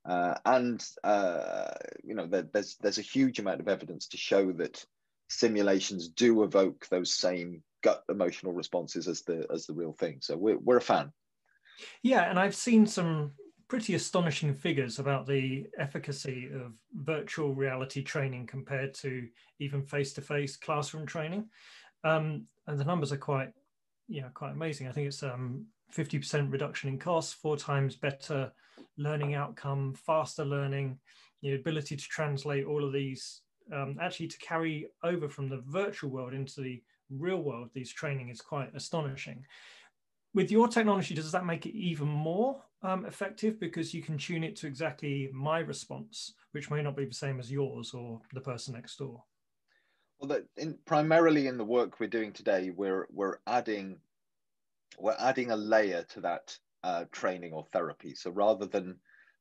Uh, 0.09 0.35
and 0.47 0.85
uh, 1.05 1.75
you 2.03 2.15
know 2.15 2.27
there, 2.27 2.49
there's 2.53 2.77
there's 2.81 2.99
a 2.99 3.03
huge 3.03 3.39
amount 3.39 3.61
of 3.61 3.69
evidence 3.69 4.09
to 4.09 4.17
show 4.17 4.53
that 4.53 4.83
simulations 5.29 6.09
do 6.09 6.43
evoke 6.43 6.87
those 6.89 7.13
same 7.13 7.63
gut 7.83 8.03
emotional 8.09 8.53
responses 8.53 9.07
as 9.07 9.23
the 9.23 9.47
as 9.53 9.67
the 9.67 9.75
real 9.75 9.93
thing. 9.93 10.17
So 10.21 10.37
we're 10.37 10.59
we're 10.59 10.79
a 10.79 10.81
fan. 10.81 11.13
Yeah, 12.03 12.31
and 12.31 12.39
I've 12.39 12.55
seen 12.55 12.87
some 12.87 13.33
pretty 13.69 13.95
astonishing 13.95 14.55
figures 14.55 14.99
about 14.99 15.27
the 15.27 15.67
efficacy 15.79 16.49
of 16.55 16.73
virtual 16.95 17.55
reality 17.55 18.03
training 18.03 18.47
compared 18.47 18.95
to 18.95 19.29
even 19.59 19.83
face-to-face 19.83 20.57
classroom 20.57 21.05
training. 21.05 21.47
Um, 22.03 22.47
and 22.67 22.79
the 22.79 22.85
numbers 22.85 23.13
are 23.13 23.19
quite, 23.19 23.53
yeah, 24.09 24.29
quite 24.33 24.53
amazing. 24.53 24.89
I 24.89 24.93
think 24.93 25.09
it's 25.09 25.23
um, 25.23 25.67
50% 25.97 26.53
reduction 26.53 26.89
in 26.89 26.99
costs, 26.99 27.33
four 27.33 27.57
times 27.57 27.97
better 27.97 28.53
learning 28.97 29.35
outcome, 29.35 29.95
faster 29.95 30.45
learning, 30.45 30.99
the 31.43 31.55
ability 31.55 31.97
to 31.97 32.09
translate 32.09 32.65
all 32.65 32.85
of 32.85 32.93
these, 32.93 33.43
um, 33.73 33.97
actually 34.01 34.29
to 34.29 34.39
carry 34.39 34.89
over 35.03 35.29
from 35.29 35.49
the 35.49 35.63
virtual 35.67 36.11
world 36.11 36.35
into 36.35 36.61
the 36.61 36.83
real 37.11 37.43
world, 37.43 37.71
these 37.73 37.93
training 37.93 38.29
is 38.29 38.41
quite 38.41 38.75
astonishing 38.75 39.45
with 40.35 40.51
your 40.51 40.69
technology, 40.69 41.15
does 41.15 41.33
that 41.33 41.47
make 41.47 41.67
it 41.67 41.77
even 41.77 42.07
more 42.07 42.63
um, 42.83 43.07
effective 43.07 43.59
because 43.59 43.95
you 43.95 44.03
can 44.03 44.19
tune 44.19 44.45
it 44.45 44.57
to 44.57 44.67
exactly 44.67 45.29
my 45.33 45.59
response, 45.61 46.35
which 46.53 46.71
may 46.71 46.83
not 46.83 46.97
be 46.97 47.07
the 47.07 47.15
same 47.15 47.41
as 47.41 47.51
yours 47.51 47.93
or 47.95 48.21
the 48.33 48.41
person 48.41 48.75
next 48.75 48.99
door? 48.99 49.23
Well, 50.21 50.41
in, 50.57 50.79
primarily 50.85 51.47
in 51.47 51.59
the 51.59 51.65
work 51.65 51.99
we're 51.99 52.09
doing 52.09 52.33
today, 52.33 52.71
we're 52.71 53.07
we're 53.11 53.39
adding 53.47 53.99
we're 54.99 55.17
adding 55.19 55.51
a 55.51 55.57
layer 55.57 56.05
to 56.11 56.21
that 56.23 56.57
uh, 56.83 57.05
training 57.13 57.53
or 57.53 57.65
therapy. 57.73 58.15
So 58.15 58.31
rather 58.31 58.67
than 58.67 58.97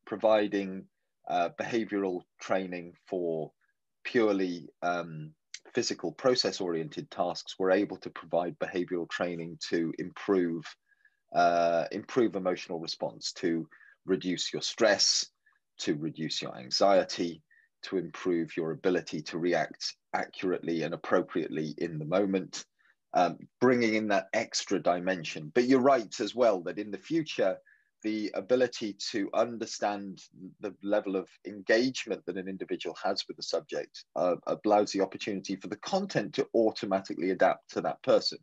providing 0.05 0.85
uh, 1.27 1.49
behavioral 1.59 2.21
training 2.39 2.93
for 3.07 3.51
purely 4.03 4.69
um, 4.81 5.33
physical 5.73 6.11
process 6.11 6.61
oriented 6.61 7.11
tasks, 7.11 7.55
we're 7.59 7.71
able 7.71 7.97
to 7.97 8.09
provide 8.09 8.57
behavioral 8.59 9.09
training 9.09 9.57
to 9.69 9.93
improve 9.99 10.63
uh, 11.33 11.85
improve 11.91 12.35
emotional 12.35 12.79
response, 12.79 13.33
to 13.33 13.67
reduce 14.05 14.53
your 14.53 14.61
stress, 14.61 15.25
to 15.77 15.95
reduce 15.95 16.41
your 16.41 16.57
anxiety, 16.57 17.41
to 17.83 17.97
improve 17.97 18.55
your 18.55 18.71
ability 18.71 19.21
to 19.21 19.37
react 19.37 19.95
accurately 20.13 20.83
and 20.83 20.93
appropriately 20.93 21.75
in 21.77 21.99
the 21.99 22.05
moment, 22.05 22.65
um, 23.13 23.37
bringing 23.59 23.95
in 23.95 24.07
that 24.09 24.27
extra 24.33 24.79
dimension. 24.79 25.51
But 25.53 25.65
you're 25.65 25.79
right 25.79 26.19
as 26.19 26.35
well 26.35 26.61
that 26.61 26.79
in 26.79 26.91
the 26.91 26.97
future, 26.97 27.57
the 28.03 28.31
ability 28.35 28.95
to 29.11 29.29
understand 29.33 30.21
the 30.59 30.73
level 30.83 31.15
of 31.15 31.27
engagement 31.45 32.25
that 32.25 32.37
an 32.37 32.47
individual 32.47 32.95
has 33.03 33.23
with 33.27 33.37
the 33.37 33.43
subject 33.43 34.05
uh, 34.15 34.35
allows 34.63 34.91
the 34.91 35.01
opportunity 35.01 35.55
for 35.55 35.67
the 35.67 35.77
content 35.77 36.33
to 36.35 36.47
automatically 36.53 37.31
adapt 37.31 37.71
to 37.71 37.81
that 37.81 38.01
person. 38.03 38.37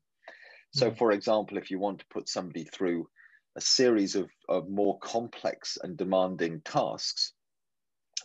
So, 0.72 0.90
mm. 0.90 0.98
for 0.98 1.12
example, 1.12 1.56
if 1.56 1.70
you 1.70 1.78
want 1.78 2.00
to 2.00 2.06
put 2.10 2.28
somebody 2.28 2.64
through 2.64 3.08
a 3.56 3.60
series 3.60 4.16
of, 4.16 4.28
of 4.48 4.68
more 4.68 4.98
complex 4.98 5.78
and 5.80 5.96
demanding 5.96 6.60
tasks, 6.64 7.32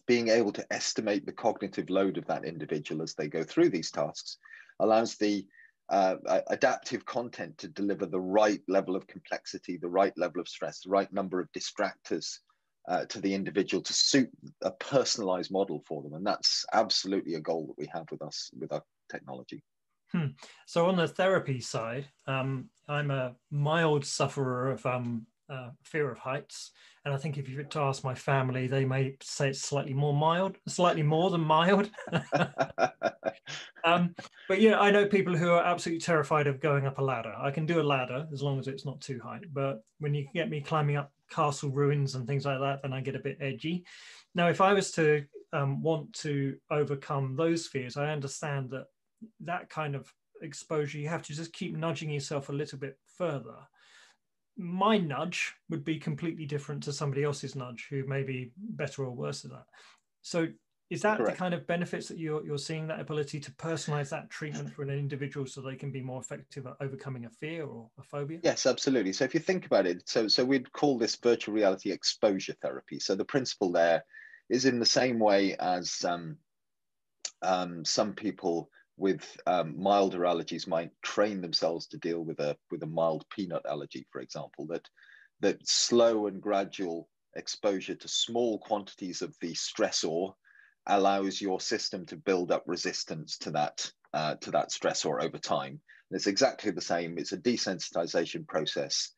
being 0.07 0.29
able 0.29 0.51
to 0.53 0.65
estimate 0.73 1.25
the 1.25 1.31
cognitive 1.31 1.89
load 1.91 2.17
of 2.17 2.25
that 2.25 2.45
individual 2.45 3.03
as 3.03 3.13
they 3.13 3.27
go 3.27 3.43
through 3.43 3.69
these 3.69 3.91
tasks 3.91 4.37
allows 4.79 5.15
the 5.15 5.45
uh, 5.89 6.15
adaptive 6.47 7.05
content 7.05 7.57
to 7.57 7.67
deliver 7.67 8.05
the 8.05 8.19
right 8.19 8.61
level 8.67 8.95
of 8.95 9.07
complexity, 9.07 9.77
the 9.77 9.87
right 9.87 10.15
level 10.17 10.39
of 10.39 10.47
stress, 10.47 10.81
the 10.81 10.89
right 10.89 11.11
number 11.11 11.39
of 11.39 11.51
distractors 11.51 12.39
uh, 12.87 13.05
to 13.05 13.19
the 13.19 13.33
individual 13.33 13.81
to 13.83 13.93
suit 13.93 14.29
a 14.63 14.71
personalized 14.71 15.51
model 15.51 15.83
for 15.87 16.01
them. 16.01 16.13
And 16.13 16.25
that's 16.25 16.65
absolutely 16.73 17.35
a 17.35 17.39
goal 17.39 17.67
that 17.67 17.77
we 17.77 17.89
have 17.93 18.05
with 18.11 18.21
us, 18.21 18.51
with 18.59 18.71
our 18.71 18.83
technology. 19.11 19.63
Hmm. 20.11 20.27
So 20.65 20.87
on 20.87 20.95
the 20.95 21.07
therapy 21.07 21.59
side, 21.59 22.07
um, 22.25 22.69
I'm 22.87 23.11
a 23.11 23.35
mild 23.51 24.05
sufferer 24.05 24.71
of 24.71 24.85
um, 24.85 25.27
uh, 25.49 25.69
fear 25.83 26.11
of 26.11 26.17
heights. 26.17 26.71
And 27.09 27.15
I 27.15 27.19
think 27.19 27.39
if 27.39 27.49
you 27.49 27.57
were 27.57 27.63
to 27.63 27.79
ask 27.79 28.03
my 28.03 28.13
family, 28.13 28.67
they 28.67 28.85
may 28.85 29.15
say 29.19 29.49
it's 29.49 29.61
slightly 29.61 29.95
more 29.95 30.13
mild, 30.13 30.57
slightly 30.67 31.01
more 31.01 31.31
than 31.31 31.41
mild. 31.41 31.89
um, 33.83 34.13
but 34.47 34.61
yeah, 34.61 34.79
I 34.79 34.91
know 34.91 35.07
people 35.07 35.35
who 35.35 35.49
are 35.49 35.63
absolutely 35.63 36.01
terrified 36.01 36.45
of 36.45 36.59
going 36.59 36.85
up 36.85 36.99
a 36.99 37.03
ladder. 37.03 37.33
I 37.35 37.49
can 37.49 37.65
do 37.65 37.81
a 37.81 37.89
ladder 37.95 38.27
as 38.31 38.43
long 38.43 38.59
as 38.59 38.67
it's 38.67 38.85
not 38.85 39.01
too 39.01 39.19
high. 39.23 39.39
But 39.51 39.83
when 39.97 40.13
you 40.13 40.27
get 40.35 40.51
me 40.51 40.61
climbing 40.61 40.97
up 40.97 41.11
castle 41.31 41.71
ruins 41.71 42.13
and 42.13 42.27
things 42.27 42.45
like 42.45 42.59
that, 42.59 42.83
then 42.83 42.93
I 42.93 43.01
get 43.01 43.15
a 43.15 43.19
bit 43.19 43.39
edgy. 43.41 43.85
Now, 44.35 44.49
if 44.49 44.61
I 44.61 44.73
was 44.73 44.91
to 44.91 45.25
um, 45.51 45.81
want 45.81 46.13
to 46.17 46.57
overcome 46.69 47.35
those 47.35 47.65
fears, 47.65 47.97
I 47.97 48.11
understand 48.11 48.69
that 48.69 48.85
that 49.39 49.67
kind 49.71 49.95
of 49.95 50.13
exposure, 50.43 50.99
you 50.99 51.09
have 51.09 51.23
to 51.23 51.33
just 51.33 51.53
keep 51.53 51.75
nudging 51.75 52.11
yourself 52.11 52.49
a 52.49 52.53
little 52.53 52.77
bit 52.77 52.99
further. 53.17 53.55
My 54.59 54.97
nudge 54.97 55.55
would 55.69 55.83
be 55.83 55.97
completely 55.97 56.45
different 56.45 56.83
to 56.83 56.93
somebody 56.93 57.23
else's 57.23 57.55
nudge 57.55 57.87
who 57.89 58.05
may 58.05 58.23
be 58.23 58.51
better 58.57 59.03
or 59.03 59.11
worse 59.11 59.45
at 59.45 59.51
that. 59.51 59.65
So 60.21 60.47
is 60.89 61.03
that 61.03 61.17
Correct. 61.17 61.33
the 61.33 61.37
kind 61.37 61.53
of 61.53 61.67
benefits 61.67 62.07
that 62.07 62.17
you're, 62.17 62.43
you're 62.43 62.57
seeing 62.57 62.87
that 62.87 62.99
ability 62.99 63.39
to 63.39 63.51
personalize 63.51 64.09
that 64.09 64.29
treatment 64.29 64.73
for 64.73 64.81
an 64.81 64.89
individual 64.89 65.45
so 65.45 65.61
they 65.61 65.75
can 65.75 65.91
be 65.91 66.01
more 66.01 66.19
effective 66.19 66.65
at 66.65 66.73
overcoming 66.81 67.25
a 67.25 67.29
fear 67.29 67.65
or 67.65 67.89
a 67.99 68.03
phobia 68.03 68.39
yes 68.43 68.65
absolutely 68.65 69.13
so 69.13 69.23
if 69.23 69.35
you 69.35 69.39
think 69.39 69.67
about 69.67 69.85
it 69.85 70.01
so 70.09 70.27
so 70.27 70.43
we'd 70.43 70.71
call 70.73 70.97
this 70.97 71.15
virtual 71.15 71.53
reality 71.53 71.91
exposure 71.91 72.55
therapy 72.61 72.99
so 72.99 73.15
the 73.15 73.23
principle 73.23 73.71
there 73.71 74.03
is 74.49 74.65
in 74.65 74.79
the 74.79 74.85
same 74.85 75.19
way 75.19 75.55
as 75.59 76.03
um, 76.05 76.35
um, 77.43 77.85
some 77.85 78.13
people 78.13 78.69
with 78.99 79.37
um, 79.47 79.81
milder 79.81 80.19
allergies 80.19 80.67
might 80.67 80.91
train 81.01 81.41
themselves 81.41 81.87
to 81.87 81.97
deal 81.97 82.19
with 82.19 82.39
a 82.39 82.57
with 82.69 82.83
a 82.83 82.87
mild 82.87 83.25
peanut 83.29 83.65
allergy, 83.65 84.05
for 84.11 84.21
example, 84.21 84.67
that 84.67 84.87
that 85.39 85.67
slow 85.67 86.27
and 86.27 86.41
gradual 86.41 87.07
exposure 87.35 87.95
to 87.95 88.07
small 88.07 88.59
quantities 88.59 89.21
of 89.21 89.33
the 89.39 89.53
stressor 89.53 90.33
allows 90.85 91.39
your 91.39 91.61
system 91.61 92.05
to 92.07 92.17
build 92.17 92.51
up 92.51 92.63
resistance 92.67 93.37
to 93.37 93.51
that 93.51 93.89
uh, 94.13 94.35
to 94.35 94.51
that 94.51 94.69
stressor 94.69 95.23
over 95.23 95.37
time. 95.37 95.79
And 96.09 96.17
it's 96.17 96.27
exactly 96.27 96.71
the 96.71 96.81
same. 96.81 97.17
It's 97.17 97.31
a 97.31 97.37
desensitization 97.37 98.47
process, 98.47 99.11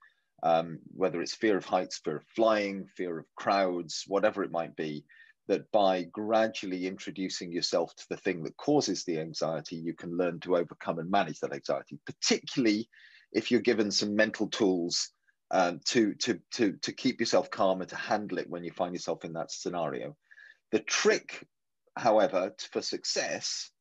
um, 0.44 0.80
whether 0.94 1.22
it's 1.22 1.34
fear 1.34 1.58
of 1.58 1.65
heights, 1.65 2.00
fear 2.04 2.17
of 2.17 2.26
flying, 2.36 2.86
fear 2.96 3.17
of 3.17 3.26
crowds, 3.36 4.04
whatever 4.08 4.44
it 4.44 4.52
might 4.52 4.76
be 4.76 5.06
that 5.52 5.70
by 5.74 6.04
gradually 6.04 6.88
introducing 6.88 7.52
yourself 7.52 7.94
to 7.94 8.06
the 8.10 8.16
thing 8.16 8.42
that 8.42 8.56
causes 8.56 9.04
the 9.04 9.20
anxiety, 9.20 9.76
you 9.76 9.94
can 9.94 10.16
learn 10.16 10.40
to 10.40 10.56
overcome 10.56 10.98
and 10.98 11.12
manage 11.12 11.42
that 11.42 11.52
anxiety, 11.52 12.00
particularly 12.06 12.88
if 13.34 13.52
you're 13.52 13.60
given 13.60 13.92
some 13.92 14.16
mental 14.16 14.48
tools 14.48 15.10
um, 15.52 15.82
to, 15.88 16.14
to, 16.14 16.40
to, 16.52 16.78
to 16.82 16.94
keep 16.94 17.20
yourself 17.20 17.52
calm 17.52 17.82
and 17.82 17.90
to 17.90 17.98
handle 17.98 18.38
it 18.38 18.50
when 18.50 18.64
you 18.64 18.72
find 18.72 18.94
yourself 18.96 19.26
in 19.26 19.34
that 19.34 19.52
scenario. 19.52 20.16
The 20.72 20.80
trick, 20.80 21.46
however, 21.98 22.56
for 22.72 22.82
success 22.82 23.72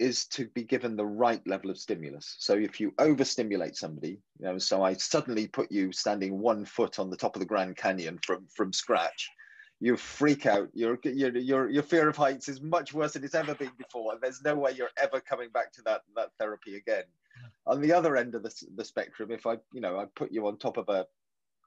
is 0.00 0.26
to 0.26 0.48
be 0.48 0.64
given 0.64 0.96
the 0.96 1.06
right 1.06 1.46
level 1.46 1.70
of 1.70 1.78
stimulus. 1.78 2.34
So 2.40 2.54
if 2.54 2.80
you 2.80 2.92
overstimulate 2.98 3.76
somebody, 3.76 4.18
you 4.40 4.46
know, 4.46 4.58
so 4.58 4.82
I 4.82 4.94
suddenly 4.94 5.46
put 5.46 5.70
you 5.70 5.92
standing 5.92 6.40
one 6.40 6.64
foot 6.64 6.98
on 6.98 7.10
the 7.10 7.16
top 7.16 7.36
of 7.36 7.40
the 7.40 7.46
Grand 7.46 7.76
Canyon 7.76 8.18
from, 8.26 8.48
from 8.56 8.72
scratch, 8.72 9.30
you 9.80 9.96
freak 9.96 10.46
out. 10.46 10.68
Your, 10.72 10.98
your 11.04 11.36
your 11.36 11.70
your 11.70 11.82
fear 11.82 12.08
of 12.08 12.16
heights 12.16 12.48
is 12.48 12.62
much 12.62 12.94
worse 12.94 13.12
than 13.12 13.24
it's 13.24 13.34
ever 13.34 13.54
been 13.54 13.72
before, 13.76 14.12
and 14.12 14.20
there's 14.20 14.42
no 14.42 14.54
way 14.54 14.72
you're 14.72 14.90
ever 15.00 15.20
coming 15.20 15.50
back 15.50 15.72
to 15.72 15.82
that 15.82 16.02
that 16.16 16.30
therapy 16.38 16.76
again. 16.76 17.04
On 17.66 17.80
the 17.80 17.92
other 17.92 18.16
end 18.16 18.34
of 18.34 18.42
the, 18.42 18.52
the 18.74 18.84
spectrum, 18.84 19.30
if 19.30 19.46
I 19.46 19.58
you 19.72 19.80
know 19.80 19.98
I 19.98 20.06
put 20.14 20.32
you 20.32 20.46
on 20.46 20.58
top 20.58 20.78
of 20.78 20.88
a 20.88 21.06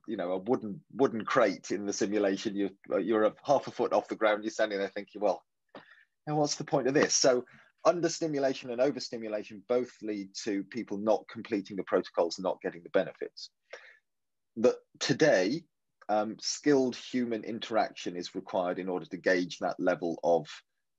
you 0.08 0.18
know 0.18 0.32
a 0.32 0.38
wooden 0.38 0.82
wooden 0.94 1.24
crate 1.24 1.72
in 1.72 1.86
the 1.86 1.94
simulation, 1.94 2.56
you 2.56 2.72
you're 3.00 3.26
a 3.26 3.34
half 3.44 3.68
a 3.68 3.72
foot 3.72 3.94
off 3.94 4.08
the 4.08 4.16
ground, 4.16 4.44
you're 4.44 4.52
standing 4.52 4.80
there 4.80 4.88
thinking, 4.88 5.22
well, 5.22 5.44
and 6.26 6.36
what's 6.36 6.56
the 6.56 6.64
point 6.64 6.88
of 6.88 6.94
this? 6.94 7.14
So 7.14 7.46
understimulation 7.86 8.72
and 8.72 8.82
overstimulation 8.82 9.64
both 9.70 9.92
lead 10.02 10.30
to 10.44 10.64
people 10.66 10.98
not 10.98 11.24
completing 11.32 11.78
the 11.78 11.84
protocols 11.84 12.38
and 12.38 12.44
not 12.44 12.62
getting 12.62 12.84
the 12.84 12.90
benefits. 12.90 13.52
But 14.58 14.78
today, 15.00 15.64
um, 16.10 16.36
skilled 16.42 16.96
human 16.96 17.44
interaction 17.44 18.16
is 18.18 18.36
required 18.36 18.80
in 18.80 18.90
order 18.90 19.06
to 19.06 19.18
gauge 19.18 19.60
that 19.60 19.80
level 19.80 20.20
of 20.24 20.48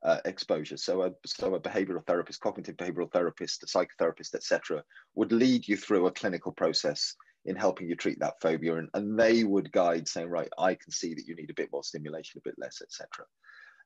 uh, 0.03 0.18
exposure. 0.25 0.77
So 0.77 1.03
a, 1.03 1.11
so 1.27 1.55
a 1.55 1.61
behavioral 1.61 2.07
therapist, 2.07 2.40
cognitive 2.40 2.77
behavioral 2.77 3.12
therapist, 3.12 3.62
a 3.62 3.66
psychotherapist, 3.66 4.35
etc., 4.35 4.83
would 5.14 5.33
lead 5.33 5.68
you 5.68 5.77
through 5.77 6.07
a 6.07 6.12
clinical 6.12 6.53
process 6.53 7.14
in 7.44 7.57
helping 7.57 7.88
you 7.88 7.96
treat 7.96 8.20
that 8.20 8.40
phobia, 8.40 8.77
and, 8.77 8.88
and 8.94 9.18
they 9.18 9.44
would 9.44 9.73
guide 9.73 10.07
saying, 10.07 10.29
right, 10.29 10.49
I 10.59 10.75
can 10.75 10.92
see 10.92 11.14
that 11.14 11.27
you 11.27 11.35
need 11.35 11.51
a 11.51 11.55
bit 11.55 11.70
more 11.73 11.83
stimulation, 11.83 12.38
a 12.38 12.49
bit 12.49 12.59
less, 12.59 12.81
etc. 12.83 13.27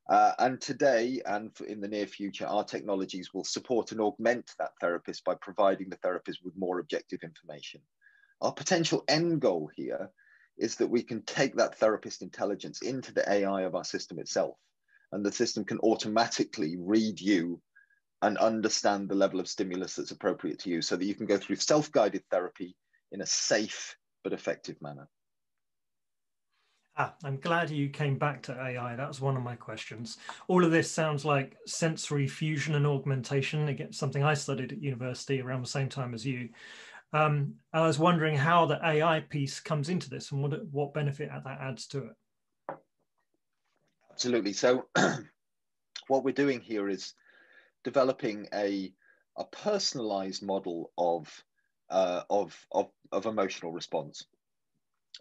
Uh, 0.08 0.32
and 0.38 0.60
today 0.60 1.22
and 1.24 1.50
in 1.66 1.80
the 1.80 1.88
near 1.88 2.06
future, 2.06 2.46
our 2.46 2.64
technologies 2.64 3.32
will 3.32 3.44
support 3.44 3.92
and 3.92 4.00
augment 4.00 4.50
that 4.58 4.72
therapist 4.80 5.24
by 5.24 5.34
providing 5.40 5.88
the 5.88 5.96
therapist 5.96 6.40
with 6.44 6.56
more 6.56 6.78
objective 6.78 7.20
information. 7.22 7.80
Our 8.42 8.52
potential 8.52 9.04
end 9.08 9.40
goal 9.40 9.70
here 9.74 10.10
is 10.58 10.76
that 10.76 10.86
we 10.86 11.02
can 11.02 11.22
take 11.22 11.56
that 11.56 11.78
therapist 11.78 12.22
intelligence 12.22 12.82
into 12.82 13.12
the 13.12 13.30
AI 13.30 13.62
of 13.62 13.74
our 13.74 13.84
system 13.84 14.18
itself. 14.18 14.56
And 15.12 15.24
the 15.24 15.32
system 15.32 15.64
can 15.64 15.78
automatically 15.80 16.76
read 16.78 17.20
you 17.20 17.60
and 18.22 18.38
understand 18.38 19.08
the 19.08 19.14
level 19.14 19.38
of 19.40 19.48
stimulus 19.48 19.96
that's 19.96 20.10
appropriate 20.10 20.58
to 20.60 20.70
you 20.70 20.82
so 20.82 20.96
that 20.96 21.04
you 21.04 21.14
can 21.14 21.26
go 21.26 21.36
through 21.36 21.56
self 21.56 21.92
guided 21.92 22.22
therapy 22.30 22.76
in 23.12 23.20
a 23.20 23.26
safe 23.26 23.96
but 24.22 24.32
effective 24.32 24.80
manner. 24.80 25.08
Ah, 26.96 27.14
I'm 27.24 27.38
glad 27.38 27.70
you 27.70 27.88
came 27.88 28.18
back 28.18 28.40
to 28.44 28.52
AI. 28.52 28.94
That 28.94 29.08
was 29.08 29.20
one 29.20 29.36
of 29.36 29.42
my 29.42 29.56
questions. 29.56 30.18
All 30.46 30.64
of 30.64 30.70
this 30.70 30.88
sounds 30.88 31.24
like 31.24 31.56
sensory 31.66 32.28
fusion 32.28 32.76
and 32.76 32.86
augmentation. 32.86 33.66
Again, 33.66 33.92
something 33.92 34.22
I 34.22 34.34
studied 34.34 34.70
at 34.70 34.80
university 34.80 35.40
around 35.40 35.62
the 35.62 35.68
same 35.68 35.88
time 35.88 36.14
as 36.14 36.24
you. 36.24 36.50
Um, 37.14 37.54
I 37.72 37.86
was 37.86 37.98
wondering 37.98 38.36
how 38.36 38.66
the 38.66 38.84
AI 38.84 39.20
piece 39.20 39.60
comes 39.60 39.88
into 39.88 40.10
this 40.10 40.32
and 40.32 40.42
what, 40.42 40.66
what 40.72 40.94
benefit 40.94 41.30
that 41.32 41.58
adds 41.60 41.86
to 41.88 42.06
it. 42.06 42.76
Absolutely. 44.10 44.52
So 44.52 44.86
what 46.08 46.24
we're 46.24 46.32
doing 46.32 46.60
here 46.60 46.88
is 46.88 47.14
developing 47.84 48.48
a, 48.52 48.92
a 49.36 49.44
personalized 49.44 50.42
model 50.42 50.90
of, 50.98 51.32
uh, 51.88 52.22
of, 52.28 52.58
of, 52.72 52.90
of 53.12 53.26
emotional 53.26 53.72
response 53.72 54.26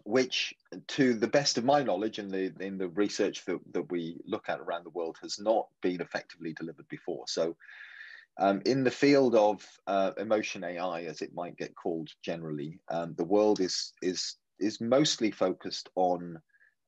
which 0.02 0.52
to 0.88 1.14
the 1.14 1.28
best 1.28 1.56
of 1.56 1.64
my 1.64 1.80
knowledge 1.80 2.18
and 2.18 2.28
the 2.28 2.52
in 2.58 2.76
the 2.76 2.88
research 2.88 3.44
that, 3.44 3.60
that 3.72 3.90
we 3.92 4.20
look 4.26 4.48
at 4.48 4.58
around 4.58 4.84
the 4.84 4.90
world 4.90 5.16
has 5.22 5.38
not 5.38 5.68
been 5.82 6.00
effectively 6.00 6.52
delivered 6.52 6.88
before 6.88 7.24
so 7.28 7.56
um, 8.38 8.62
in 8.66 8.84
the 8.84 8.90
field 8.90 9.34
of 9.34 9.64
uh, 9.86 10.12
emotion 10.18 10.64
AI, 10.64 11.04
as 11.04 11.22
it 11.22 11.34
might 11.34 11.56
get 11.56 11.74
called 11.76 12.08
generally, 12.22 12.80
um, 12.90 13.14
the 13.16 13.24
world 13.24 13.60
is 13.60 13.92
is 14.02 14.36
is 14.58 14.80
mostly 14.80 15.30
focused 15.30 15.88
on 15.94 16.38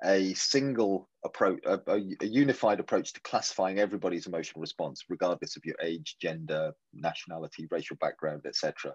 a 0.04 0.35
single 0.35 1.09
approach, 1.24 1.59
a, 1.64 1.80
a, 1.88 2.26
unified 2.26 2.80
approach 2.80 3.12
to 3.14 3.20
classifying 3.22 3.78
everybody's 3.78 4.26
emotional 4.26 4.61
response, 4.61 5.04
regardless 5.09 5.56
of 5.56 5.64
your 5.64 5.76
age, 5.82 6.16
gender, 6.20 6.72
nationality, 6.92 7.66
racial 7.70 7.96
background, 7.96 8.42
etc. 8.46 8.94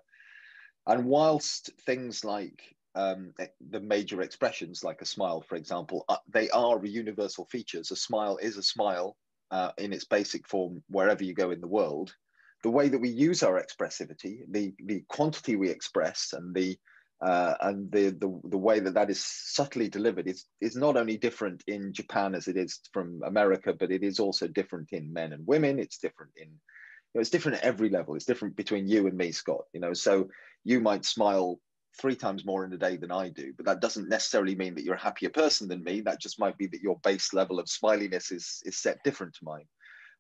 And 0.87 1.05
whilst 1.05 1.71
things 1.85 2.23
like 2.23 2.75
um, 2.95 3.33
the 3.69 3.79
major 3.79 4.21
expressions, 4.21 4.83
like 4.83 5.01
a 5.01 5.05
smile, 5.05 5.41
for 5.41 5.55
example, 5.55 6.05
uh, 6.09 6.17
they 6.27 6.49
are 6.49 6.83
universal 6.85 7.45
features. 7.45 7.91
A 7.91 7.95
smile 7.95 8.37
is 8.37 8.57
a 8.57 8.63
smile 8.63 9.17
uh, 9.49 9.71
in 9.77 9.93
its 9.93 10.05
basic 10.05 10.47
form 10.47 10.83
wherever 10.87 11.23
you 11.23 11.33
go 11.33 11.51
in 11.51 11.61
the 11.61 11.67
world. 11.67 12.13
The 12.63 12.69
way 12.69 12.89
that 12.89 12.99
we 13.01 13.09
use 13.09 13.43
our 13.43 13.61
expressivity, 13.61 14.41
the, 14.49 14.73
the 14.85 15.03
quantity 15.09 15.55
we 15.55 15.69
express, 15.69 16.33
and 16.33 16.53
the 16.53 16.77
uh, 17.21 17.53
and 17.61 17.91
the, 17.91 18.09
the 18.09 18.41
the 18.45 18.57
way 18.57 18.79
that 18.79 18.95
that 18.95 19.11
is 19.11 19.23
subtly 19.23 19.87
delivered 19.87 20.27
is 20.27 20.45
is 20.59 20.75
not 20.75 20.97
only 20.97 21.17
different 21.17 21.63
in 21.67 21.93
Japan 21.93 22.33
as 22.33 22.47
it 22.47 22.57
is 22.57 22.79
from 22.93 23.21
America, 23.23 23.73
but 23.73 23.91
it 23.91 24.03
is 24.03 24.19
also 24.19 24.47
different 24.47 24.89
in 24.91 25.13
men 25.13 25.33
and 25.33 25.45
women. 25.45 25.77
It's 25.77 25.99
different 25.99 26.31
in 26.35 26.47
you 26.47 27.19
know, 27.19 27.21
it's 27.21 27.29
different 27.29 27.59
at 27.59 27.63
every 27.63 27.89
level. 27.89 28.15
It's 28.15 28.25
different 28.25 28.55
between 28.55 28.87
you 28.87 29.05
and 29.07 29.15
me, 29.15 29.31
Scott. 29.31 29.65
You 29.73 29.81
know, 29.81 29.93
so 29.93 30.29
you 30.63 30.79
might 30.79 31.05
smile 31.05 31.59
three 31.99 32.15
times 32.15 32.45
more 32.45 32.65
in 32.65 32.73
a 32.73 32.77
day 32.77 32.97
than 32.97 33.11
I 33.11 33.29
do, 33.29 33.53
but 33.55 33.65
that 33.65 33.81
doesn't 33.81 34.09
necessarily 34.09 34.55
mean 34.55 34.75
that 34.75 34.83
you're 34.83 34.95
a 34.95 35.01
happier 35.01 35.29
person 35.29 35.67
than 35.67 35.83
me. 35.83 36.01
That 36.01 36.21
just 36.21 36.39
might 36.39 36.57
be 36.57 36.67
that 36.67 36.81
your 36.81 36.97
base 37.03 37.33
level 37.33 37.59
of 37.59 37.67
smiliness 37.67 38.31
is 38.31 38.61
is 38.65 38.77
set 38.77 39.03
different 39.03 39.33
to 39.35 39.43
mine, 39.43 39.65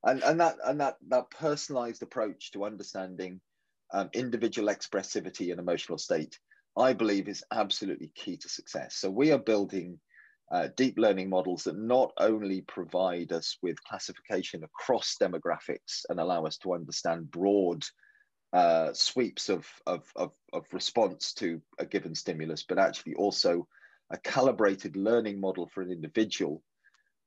and 0.03 0.23
and 0.23 0.39
that 0.39 0.57
and 0.65 0.79
that 0.81 0.97
that 1.09 1.29
personalized 1.31 2.01
approach 2.01 2.51
to 2.51 2.65
understanding 2.65 3.39
um, 3.93 4.09
individual 4.13 4.69
expressivity 4.69 5.51
and 5.51 5.59
emotional 5.59 5.97
state 5.97 6.39
I 6.77 6.93
believe 6.93 7.27
is 7.27 7.43
absolutely 7.51 8.11
key 8.15 8.37
to 8.37 8.49
success. 8.49 8.95
So 8.95 9.09
we 9.09 9.31
are 9.31 9.37
building 9.37 9.99
uh, 10.51 10.69
deep 10.75 10.97
learning 10.97 11.29
models 11.29 11.63
that 11.63 11.77
not 11.77 12.11
only 12.17 12.61
provide 12.61 13.31
us 13.31 13.57
with 13.61 13.83
classification 13.83 14.63
across 14.63 15.17
demographics 15.21 16.05
and 16.09 16.19
allow 16.19 16.45
us 16.45 16.57
to 16.57 16.73
understand 16.73 17.31
broad 17.31 17.83
uh, 18.53 18.91
sweeps 18.93 19.49
of, 19.49 19.65
of, 19.85 20.03
of, 20.15 20.31
of 20.51 20.65
response 20.73 21.33
to 21.33 21.61
a 21.79 21.85
given 21.85 22.13
stimulus, 22.13 22.63
but 22.67 22.79
actually 22.79 23.15
also 23.15 23.67
a 24.09 24.17
calibrated 24.17 24.97
learning 24.97 25.39
model 25.39 25.69
for 25.73 25.81
an 25.81 25.91
individual 25.91 26.61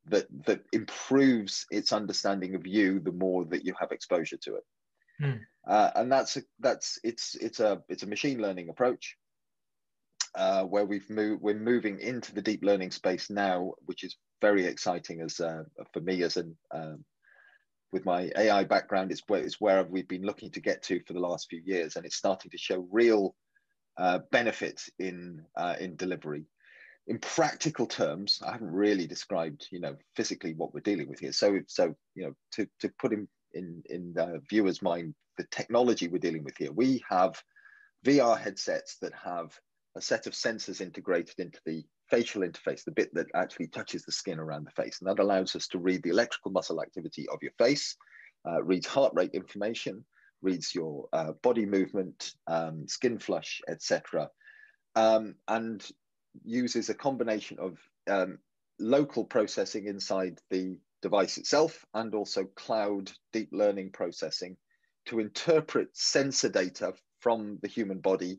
that 0.07 0.27
that 0.47 0.61
improves 0.73 1.67
its 1.71 1.93
understanding 1.93 2.55
of 2.55 2.67
you 2.67 3.01
the 3.01 3.13
more 3.13 3.45
that 3.47 3.65
you 3.65 3.75
have 3.79 3.93
exposure 3.93 4.37
to 4.39 4.57
it. 4.57 4.65
Hmm. 5.21 5.39
Uh, 5.67 5.91
and 5.95 6.13
that's 6.13 6.37
a, 6.37 6.43
that's 6.61 6.99
it's 7.05 7.35
it's 7.37 7.61
a 7.61 7.83
it's 7.89 8.03
a 8.03 8.09
machine 8.09 8.41
learning 8.41 8.69
approach 8.69 9.17
uh, 10.35 10.65
where 10.65 10.85
we've 10.85 11.09
moved, 11.09 11.43
we're 11.43 11.55
moving 11.55 12.01
into 12.01 12.35
the 12.35 12.43
deep 12.43 12.65
learning 12.65 12.91
space 12.91 13.31
now, 13.31 13.73
which 13.87 14.03
is 14.05 14.17
very 14.41 14.67
exciting 14.67 15.21
as 15.21 15.41
uh, 15.41 15.63
for 15.93 16.01
me 16.01 16.23
as 16.23 16.37
an 16.37 16.57
um, 16.73 17.05
with 17.93 18.05
my 18.05 18.31
AI 18.37 18.65
background. 18.65 19.13
It's 19.13 19.23
where 19.29 19.43
it's 19.43 19.61
where 19.61 19.85
we've 19.85 20.09
been 20.09 20.25
looking 20.25 20.51
to 20.53 20.61
get 20.61 20.83
to 20.85 21.01
for 21.07 21.13
the 21.13 21.21
last 21.21 21.47
few 21.49 21.63
years, 21.65 21.97
and 21.97 22.05
it's 22.05 22.17
starting 22.17 22.51
to 22.51 22.59
show 22.59 22.87
real 22.91 23.37
uh, 23.97 24.21
benefit 24.33 24.83
in 24.99 25.45
uh, 25.57 25.77
in 25.79 25.97
delivery. 25.97 26.47
In 27.07 27.19
practical 27.19 27.87
terms, 27.87 28.41
I 28.47 28.53
haven't 28.53 28.73
really 28.73 29.07
described, 29.07 29.69
you 29.71 29.81
know, 29.81 29.97
physically 30.17 30.55
what 30.55 30.73
we're 30.73 30.81
dealing 30.81 31.09
with 31.09 31.21
here. 31.21 31.33
So, 31.33 31.61
so 31.67 31.95
you 32.15 32.25
know, 32.25 32.33
to 32.53 32.67
to 32.81 32.91
put 32.99 33.13
in 33.13 33.29
in 33.53 33.83
in 33.91 34.15
the 34.15 34.41
viewer's 34.49 34.83
mind 34.83 35.15
the 35.37 35.47
technology 35.51 36.09
we're 36.09 36.19
dealing 36.19 36.45
with 36.45 36.57
here, 36.57 36.73
we 36.73 37.03
have 37.09 37.43
VR 38.05 38.39
headsets 38.39 38.99
that 39.03 39.13
have 39.15 39.53
a 39.97 40.01
set 40.01 40.27
of 40.27 40.33
sensors 40.33 40.81
integrated 40.81 41.39
into 41.39 41.61
the 41.65 41.85
facial 42.11 42.43
interface, 42.43 42.85
the 42.85 42.91
bit 42.93 43.13
that 43.15 43.27
actually 43.35 43.69
touches 43.69 44.05
the 44.05 44.13
skin 44.13 44.39
around 44.39 44.67
the 44.67 44.83
face. 44.83 45.01
And 45.01 45.09
that 45.09 45.23
allows 45.23 45.57
us 45.57 45.69
to 45.69 45.79
read 45.79 46.03
the 46.03 46.11
electrical 46.11 46.51
muscle 46.51 46.83
activity 46.83 47.27
of 47.29 47.39
your 47.43 47.53
face, 47.59 47.97
uh, 48.49 48.63
reads 48.63 48.87
heart 48.87 49.13
rate 49.15 49.31
information, 49.33 50.05
reads 50.43 50.75
your 50.75 51.09
uh, 51.13 51.33
body 51.43 51.67
movement, 51.67 52.33
um, 52.47 52.87
skin 52.87 53.19
flush, 53.19 53.61
etc., 53.69 54.29
um, 54.97 55.35
and 55.49 55.85
uses 56.43 56.89
a 56.89 56.95
combination 56.95 57.59
of 57.59 57.79
um, 58.09 58.39
local 58.79 59.25
processing 59.25 59.87
inside 59.87 60.39
the 60.51 60.77
device 61.03 61.39
itself 61.39 61.85
and 61.95 62.15
also 62.15 62.45
cloud 62.57 63.13
deep 63.33 63.51
learning 63.53 63.91
processing 63.93 64.57
to 65.07 65.21
interpret 65.21 65.89
sensor 65.93 66.49
data 66.49 66.95
from 67.21 67.59
the 67.63 67.69
human 67.69 67.99
body 67.99 68.39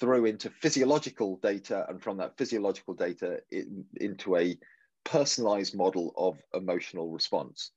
through 0.00 0.24
into 0.24 0.50
physiological 0.50 1.38
data 1.42 1.86
and 1.88 2.02
from 2.02 2.16
that 2.16 2.36
physiological 2.36 2.94
data 2.94 3.38
in, 3.50 3.84
into 3.96 4.36
a 4.36 4.58
personalized 5.04 5.76
model 5.76 6.12
of 6.16 6.36
emotional 6.52 7.10
response. 7.10 7.70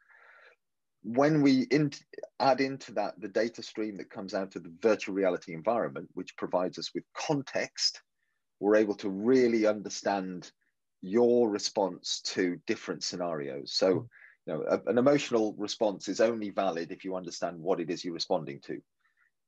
When 1.03 1.41
we 1.41 1.67
in, 1.69 1.91
add 2.39 2.59
into 2.59 2.91
that 2.93 3.19
the 3.19 3.27
data 3.27 3.61
stream 3.61 3.97
that 3.97 4.09
comes 4.09 4.33
out 4.33 4.55
of 4.55 4.63
the 4.63 4.73
virtual 4.81 5.13
reality 5.13 5.53
environment, 5.53 6.09
which 6.13 6.35
provides 6.37 6.79
us 6.79 6.91
with 6.93 7.03
context, 7.15 8.01
we're 8.59 8.75
able 8.75 8.95
to 8.95 9.09
really 9.09 9.65
understand 9.65 10.51
your 11.01 11.49
response 11.49 12.21
to 12.25 12.59
different 12.65 13.03
scenarios. 13.03 13.73
So, 13.73 13.93
hmm. 13.93 14.05
you 14.45 14.53
know, 14.53 14.63
a, 14.67 14.89
an 14.89 14.97
emotional 14.97 15.53
response 15.57 16.07
is 16.07 16.21
only 16.21 16.49
valid 16.49 16.91
if 16.91 17.03
you 17.03 17.15
understand 17.15 17.59
what 17.59 17.79
it 17.79 17.89
is 17.89 18.03
you're 18.03 18.13
responding 18.13 18.59
to 18.61 18.81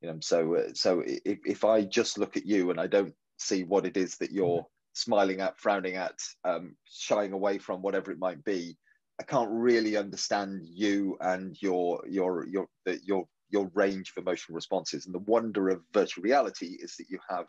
you 0.01 0.09
know 0.09 0.17
so 0.21 0.55
uh, 0.55 0.69
so 0.73 1.03
if, 1.05 1.39
if 1.45 1.65
i 1.65 1.81
just 1.83 2.17
look 2.17 2.37
at 2.37 2.45
you 2.45 2.71
and 2.71 2.79
i 2.79 2.87
don't 2.87 3.13
see 3.37 3.63
what 3.63 3.85
it 3.85 3.97
is 3.97 4.17
that 4.17 4.31
you're 4.31 4.59
mm-hmm. 4.59 4.93
smiling 4.93 5.41
at 5.41 5.59
frowning 5.59 5.95
at 5.95 6.17
um, 6.43 6.75
shying 6.85 7.33
away 7.33 7.57
from 7.57 7.81
whatever 7.81 8.11
it 8.11 8.19
might 8.19 8.43
be 8.43 8.77
i 9.19 9.23
can't 9.23 9.49
really 9.51 9.97
understand 9.97 10.61
you 10.63 11.17
and 11.21 11.57
your 11.61 12.01
your 12.07 12.47
your 12.47 12.67
your 13.03 13.25
your 13.49 13.71
range 13.73 14.13
of 14.15 14.21
emotional 14.21 14.55
responses 14.55 15.05
and 15.05 15.15
the 15.15 15.19
wonder 15.19 15.69
of 15.69 15.81
virtual 15.93 16.23
reality 16.23 16.77
is 16.79 16.95
that 16.97 17.09
you 17.09 17.19
have 17.29 17.47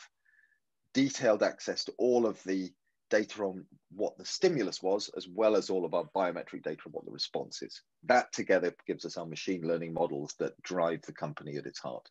detailed 0.94 1.42
access 1.42 1.84
to 1.84 1.92
all 1.98 2.26
of 2.26 2.42
the 2.44 2.70
data 3.10 3.42
on 3.42 3.64
what 3.90 4.16
the 4.16 4.24
stimulus 4.24 4.82
was, 4.82 5.10
as 5.16 5.26
well 5.28 5.56
as 5.56 5.68
all 5.68 5.84
of 5.84 5.94
our 5.94 6.04
biometric 6.14 6.62
data 6.62 6.82
on 6.86 6.92
what 6.92 7.04
the 7.04 7.10
response 7.10 7.60
is. 7.62 7.82
That 8.04 8.32
together 8.32 8.74
gives 8.86 9.04
us 9.04 9.16
our 9.16 9.26
machine 9.26 9.66
learning 9.66 9.92
models 9.92 10.34
that 10.38 10.60
drive 10.62 11.02
the 11.02 11.12
company 11.12 11.56
at 11.56 11.66
its 11.66 11.80
heart. 11.80 12.08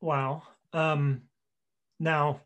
Wow. 0.00 0.42
Um, 0.72 1.22
now, 2.00 2.40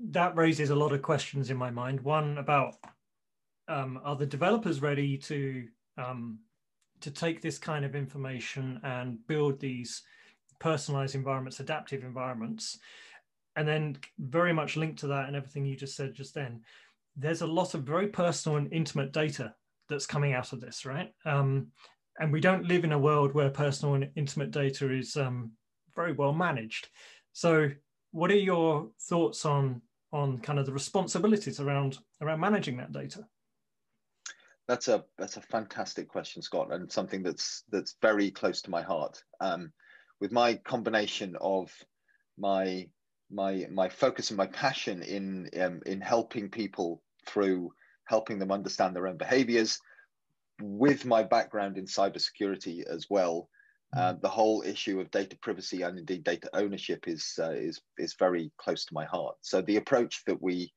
that 0.00 0.36
raises 0.36 0.70
a 0.70 0.76
lot 0.76 0.92
of 0.92 1.02
questions 1.02 1.50
in 1.50 1.56
my 1.56 1.70
mind. 1.70 2.00
One 2.00 2.38
about 2.38 2.74
um, 3.68 4.00
are 4.04 4.16
the 4.16 4.26
developers 4.26 4.82
ready 4.82 5.16
to 5.18 5.68
um, 5.96 6.40
to 7.00 7.10
take 7.10 7.40
this 7.40 7.58
kind 7.58 7.84
of 7.84 7.94
information 7.94 8.80
and 8.82 9.24
build 9.26 9.60
these 9.60 10.02
personalized 10.58 11.14
environments, 11.14 11.60
adaptive 11.60 12.02
environments, 12.02 12.78
and 13.56 13.66
then 13.66 13.96
very 14.18 14.52
much 14.52 14.76
linked 14.76 14.98
to 15.00 15.06
that 15.08 15.26
and 15.26 15.36
everything 15.36 15.64
you 15.64 15.76
just 15.76 15.96
said 15.96 16.14
just 16.14 16.34
then. 16.34 16.60
There's 17.16 17.40
a 17.40 17.46
lot 17.46 17.74
of 17.74 17.82
very 17.82 18.08
personal 18.08 18.58
and 18.58 18.72
intimate 18.72 19.12
data 19.12 19.54
that's 19.88 20.06
coming 20.06 20.34
out 20.34 20.52
of 20.52 20.60
this, 20.60 20.84
right? 20.84 21.12
Um, 21.24 21.68
and 22.20 22.32
we 22.32 22.40
don't 22.40 22.66
live 22.66 22.84
in 22.84 22.92
a 22.92 22.98
world 22.98 23.32
where 23.32 23.50
personal 23.50 23.94
and 23.94 24.10
intimate 24.16 24.50
data 24.50 24.92
is 24.92 25.16
um, 25.16 25.52
very 25.94 26.12
well 26.12 26.32
managed. 26.32 26.88
So, 27.32 27.70
what 28.12 28.30
are 28.30 28.36
your 28.36 28.90
thoughts 29.08 29.44
on 29.44 29.82
on 30.12 30.38
kind 30.38 30.58
of 30.58 30.66
the 30.66 30.72
responsibilities 30.72 31.60
around 31.60 31.98
around 32.20 32.40
managing 32.40 32.76
that 32.78 32.92
data? 32.92 33.26
That's 34.68 34.88
a 34.88 35.04
that's 35.18 35.36
a 35.36 35.42
fantastic 35.42 36.08
question, 36.08 36.42
Scott, 36.42 36.72
and 36.72 36.90
something 36.90 37.22
that's 37.22 37.64
that's 37.70 37.96
very 38.02 38.30
close 38.30 38.62
to 38.62 38.70
my 38.70 38.82
heart. 38.82 39.22
Um, 39.40 39.72
with 40.20 40.32
my 40.32 40.54
combination 40.54 41.36
of 41.40 41.70
my 42.38 42.88
my 43.30 43.66
my 43.70 43.88
focus 43.88 44.30
and 44.30 44.36
my 44.36 44.46
passion 44.46 45.02
in 45.02 45.48
um, 45.60 45.80
in 45.86 46.00
helping 46.00 46.50
people 46.50 47.02
through 47.26 47.72
helping 48.04 48.38
them 48.38 48.52
understand 48.52 48.94
their 48.94 49.08
own 49.08 49.16
behaviors, 49.16 49.80
with 50.60 51.04
my 51.04 51.22
background 51.22 51.76
in 51.76 51.86
cybersecurity 51.86 52.84
as 52.84 53.06
well, 53.10 53.48
uh, 53.96 54.14
the 54.20 54.28
whole 54.28 54.62
issue 54.62 55.00
of 55.00 55.10
data 55.10 55.36
privacy 55.42 55.82
and 55.82 55.98
indeed 55.98 56.24
data 56.24 56.48
ownership 56.54 57.08
is 57.08 57.38
uh, 57.38 57.50
is 57.50 57.80
is 57.98 58.14
very 58.18 58.50
close 58.58 58.84
to 58.84 58.94
my 58.94 59.04
heart. 59.04 59.36
So 59.40 59.60
the 59.60 59.76
approach 59.76 60.22
that 60.26 60.40
we 60.40 60.72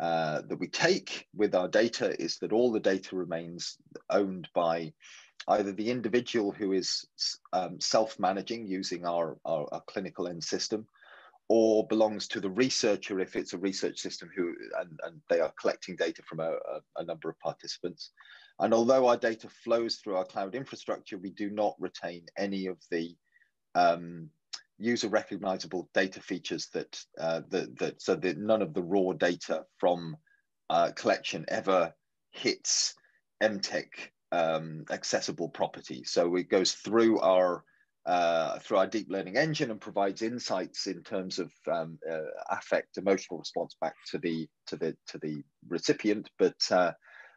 uh, 0.00 0.42
that 0.48 0.58
we 0.58 0.68
take 0.68 1.26
with 1.34 1.54
our 1.54 1.68
data 1.68 2.20
is 2.20 2.38
that 2.38 2.52
all 2.52 2.70
the 2.70 2.80
data 2.80 3.16
remains 3.16 3.78
owned 4.10 4.48
by 4.54 4.92
either 5.48 5.72
the 5.72 5.90
individual 5.90 6.52
who 6.52 6.72
is 6.72 7.06
um, 7.52 7.80
self-managing 7.80 8.66
using 8.66 9.06
our, 9.06 9.38
our, 9.44 9.66
our, 9.72 9.82
clinical 9.86 10.28
end 10.28 10.42
system, 10.42 10.86
or 11.48 11.86
belongs 11.86 12.26
to 12.26 12.40
the 12.40 12.50
researcher 12.50 13.20
if 13.20 13.36
it's 13.36 13.52
a 13.52 13.58
research 13.58 14.00
system 14.00 14.28
who 14.34 14.54
and, 14.80 14.98
and 15.04 15.20
they 15.30 15.40
are 15.40 15.52
collecting 15.60 15.94
data 15.94 16.22
from 16.22 16.40
a, 16.40 16.52
a, 16.96 17.04
number 17.04 17.28
of 17.28 17.38
participants. 17.38 18.10
And 18.58 18.74
although 18.74 19.06
our 19.06 19.16
data 19.16 19.48
flows 19.62 19.96
through 19.96 20.16
our 20.16 20.24
cloud 20.24 20.54
infrastructure, 20.54 21.18
we 21.18 21.30
do 21.30 21.50
not 21.50 21.76
retain 21.78 22.26
any 22.36 22.66
of 22.66 22.78
the 22.90 23.14
um, 23.76 24.28
user 24.78 25.08
recognizable 25.08 25.88
data 25.94 26.20
features 26.20 26.68
that, 26.72 27.00
uh, 27.20 27.42
that, 27.50 27.78
that, 27.78 28.02
so 28.02 28.16
that 28.16 28.38
none 28.38 28.62
of 28.62 28.74
the 28.74 28.82
raw 28.82 29.12
data 29.12 29.64
from 29.78 30.16
uh, 30.68 30.90
collection 30.96 31.44
ever 31.48 31.94
hits 32.32 32.94
Emteq 33.42 33.86
um, 34.32 34.84
accessible 34.90 35.48
property. 35.48 36.02
So 36.04 36.34
it 36.36 36.50
goes 36.50 36.72
through 36.72 37.20
our 37.20 37.62
uh, 38.06 38.58
through 38.60 38.76
our 38.76 38.86
deep 38.86 39.08
learning 39.10 39.36
engine 39.36 39.70
and 39.70 39.80
provides 39.80 40.22
insights 40.22 40.86
in 40.86 41.02
terms 41.02 41.40
of 41.40 41.50
um, 41.70 41.98
uh, 42.08 42.20
affect, 42.50 42.98
emotional 42.98 43.38
response 43.38 43.76
back 43.80 43.94
to 44.10 44.18
the 44.18 44.48
to 44.68 44.76
the 44.76 44.96
to 45.08 45.18
the 45.18 45.42
recipient. 45.68 46.30
But 46.38 46.60
uh, 46.70 46.92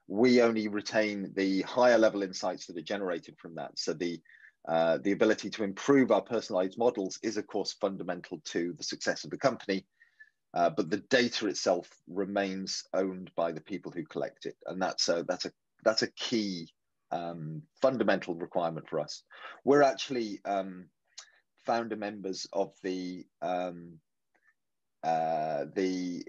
we 0.08 0.42
only 0.42 0.68
retain 0.68 1.34
the 1.36 1.64
higher 1.64 1.98
level 1.98 2.22
insights 2.22 2.68
that 2.68 2.78
are 2.78 2.82
generated 2.82 3.36
from 3.40 3.56
that. 3.56 3.80
So 3.80 3.94
the 3.94 4.22
uh, 4.68 5.00
the 5.02 5.14
ability 5.14 5.50
to 5.50 5.64
improve 5.64 6.12
our 6.12 6.22
personalized 6.22 6.78
models 6.78 7.18
is, 7.24 7.38
of 7.38 7.48
course, 7.48 7.74
fundamental 7.82 8.40
to 8.46 8.74
the 8.78 8.84
success 8.84 9.24
of 9.24 9.32
the 9.32 9.38
company. 9.38 9.88
Uh, 10.54 10.70
but 10.70 10.90
the 10.90 10.98
data 11.10 11.48
itself 11.48 11.90
remains 12.08 12.84
owned 12.94 13.32
by 13.36 13.52
the 13.52 13.62
people 13.62 13.92
who 13.92 14.04
collect 14.06 14.46
it, 14.46 14.56
and 14.68 14.80
that's 14.80 15.10
a 15.10 15.24
that's 15.28 15.46
a 15.46 15.52
that's 15.84 16.04
a 16.04 16.12
key 16.12 16.68
um, 17.12 17.62
fundamental 17.82 18.36
requirement 18.36 18.88
for 18.90 19.00
us. 19.00 19.24
We're 19.64 19.82
actually 19.82 20.40
um, 20.46 20.86
founder 21.66 21.96
members 21.96 22.48
of 22.54 22.74
the 22.84 23.26
um, 23.42 24.00
uh, 25.04 25.66
the 25.76 26.24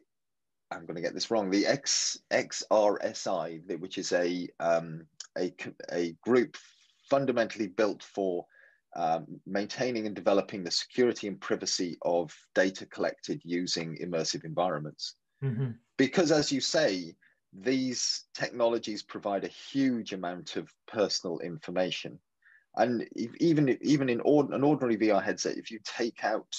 I'm 0.70 0.86
going 0.86 0.96
to 0.96 1.02
get 1.02 1.14
this 1.14 1.30
wrong 1.30 1.50
the 1.50 1.66
X 1.66 2.18
XRSI, 2.30 3.80
which 3.80 3.98
is 3.98 4.12
a 4.12 4.48
um, 4.60 5.06
a 5.36 5.52
a 5.92 6.16
group 6.22 6.56
fundamentally 7.08 7.66
built 7.66 8.02
for 8.02 8.46
um, 8.96 9.26
maintaining 9.46 10.06
and 10.06 10.14
developing 10.14 10.64
the 10.64 10.70
security 10.70 11.28
and 11.28 11.40
privacy 11.40 11.96
of 12.02 12.32
data 12.54 12.86
collected 12.86 13.40
using 13.44 13.96
immersive 14.02 14.44
environments. 14.44 15.14
Mm-hmm. 15.42 15.70
Because, 15.96 16.32
as 16.32 16.50
you 16.50 16.60
say, 16.60 17.14
these 17.52 18.24
technologies 18.34 19.02
provide 19.02 19.44
a 19.44 19.48
huge 19.48 20.12
amount 20.12 20.56
of 20.56 20.72
personal 20.86 21.38
information. 21.40 22.18
And 22.76 23.08
even, 23.38 23.76
even 23.82 24.08
in 24.08 24.20
or, 24.20 24.52
an 24.52 24.62
ordinary 24.62 24.96
VR 24.96 25.22
headset, 25.22 25.58
if 25.58 25.70
you 25.70 25.80
take 25.84 26.22
out 26.22 26.54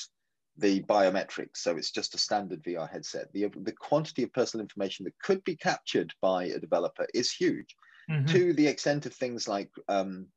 the 0.58 0.84
biometrics, 0.84 1.58
so 1.58 1.78
it's 1.78 1.92
just 1.92 2.14
a 2.14 2.18
standard 2.18 2.62
VR 2.64 2.90
headset, 2.92 3.32
the, 3.32 3.48
the 3.64 3.72
quantity 3.72 4.24
of 4.24 4.34
personal 4.34 4.64
information 4.64 5.06
that 5.06 5.18
could 5.20 5.44
be 5.46 5.56
captured 5.56 6.14
by 6.22 6.46
a 6.46 6.60
developer 6.60 7.08
is 7.14 7.32
huge 7.32 7.76
mm-hmm. 8.10 8.26
to 8.26 8.54
the 8.54 8.68
extent 8.68 9.06
of 9.06 9.14
things 9.14 9.48
like 9.48 9.70
um, 9.88 10.28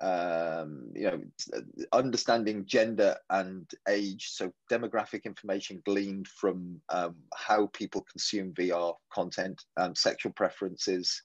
um, 0.00 0.90
you 0.94 1.02
know, 1.02 1.20
understanding 1.92 2.64
gender 2.64 3.16
and 3.28 3.70
age, 3.88 4.30
so 4.30 4.52
demographic 4.70 5.24
information 5.24 5.82
gleaned 5.84 6.26
from 6.26 6.80
um, 6.88 7.16
how 7.34 7.66
people 7.68 8.06
consume 8.10 8.54
VR 8.54 8.94
content, 9.12 9.62
um, 9.76 9.94
sexual 9.94 10.32
preferences, 10.32 11.22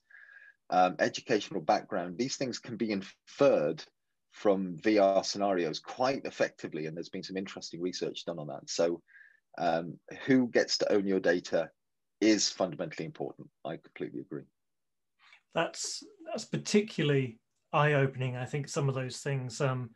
um, 0.71 0.95
educational 0.99 1.61
background. 1.61 2.17
These 2.17 2.35
things 2.35 2.59
can 2.59 2.75
be 2.75 2.91
inferred 2.91 3.83
from 4.31 4.77
VR 4.77 5.23
scenarios 5.23 5.79
quite 5.79 6.25
effectively, 6.25 6.87
and 6.87 6.95
there's 6.97 7.09
been 7.09 7.23
some 7.23 7.37
interesting 7.37 7.81
research 7.81 8.25
done 8.25 8.39
on 8.39 8.47
that. 8.47 8.69
So, 8.69 9.01
um, 9.57 9.97
who 10.25 10.47
gets 10.49 10.77
to 10.79 10.91
own 10.91 11.07
your 11.07 11.21
data 11.21 11.69
is 12.19 12.49
fundamentally 12.49 13.05
important. 13.05 13.47
I 13.63 13.77
completely 13.77 14.19
agree. 14.19 14.43
That's 15.53 16.03
that's 16.25 16.43
particularly 16.43 17.39
eye-opening. 17.75 18.37
I 18.37 18.45
think 18.45 18.67
some 18.67 18.89
of 18.89 18.95
those 18.95 19.17
things, 19.17 19.61
um, 19.61 19.91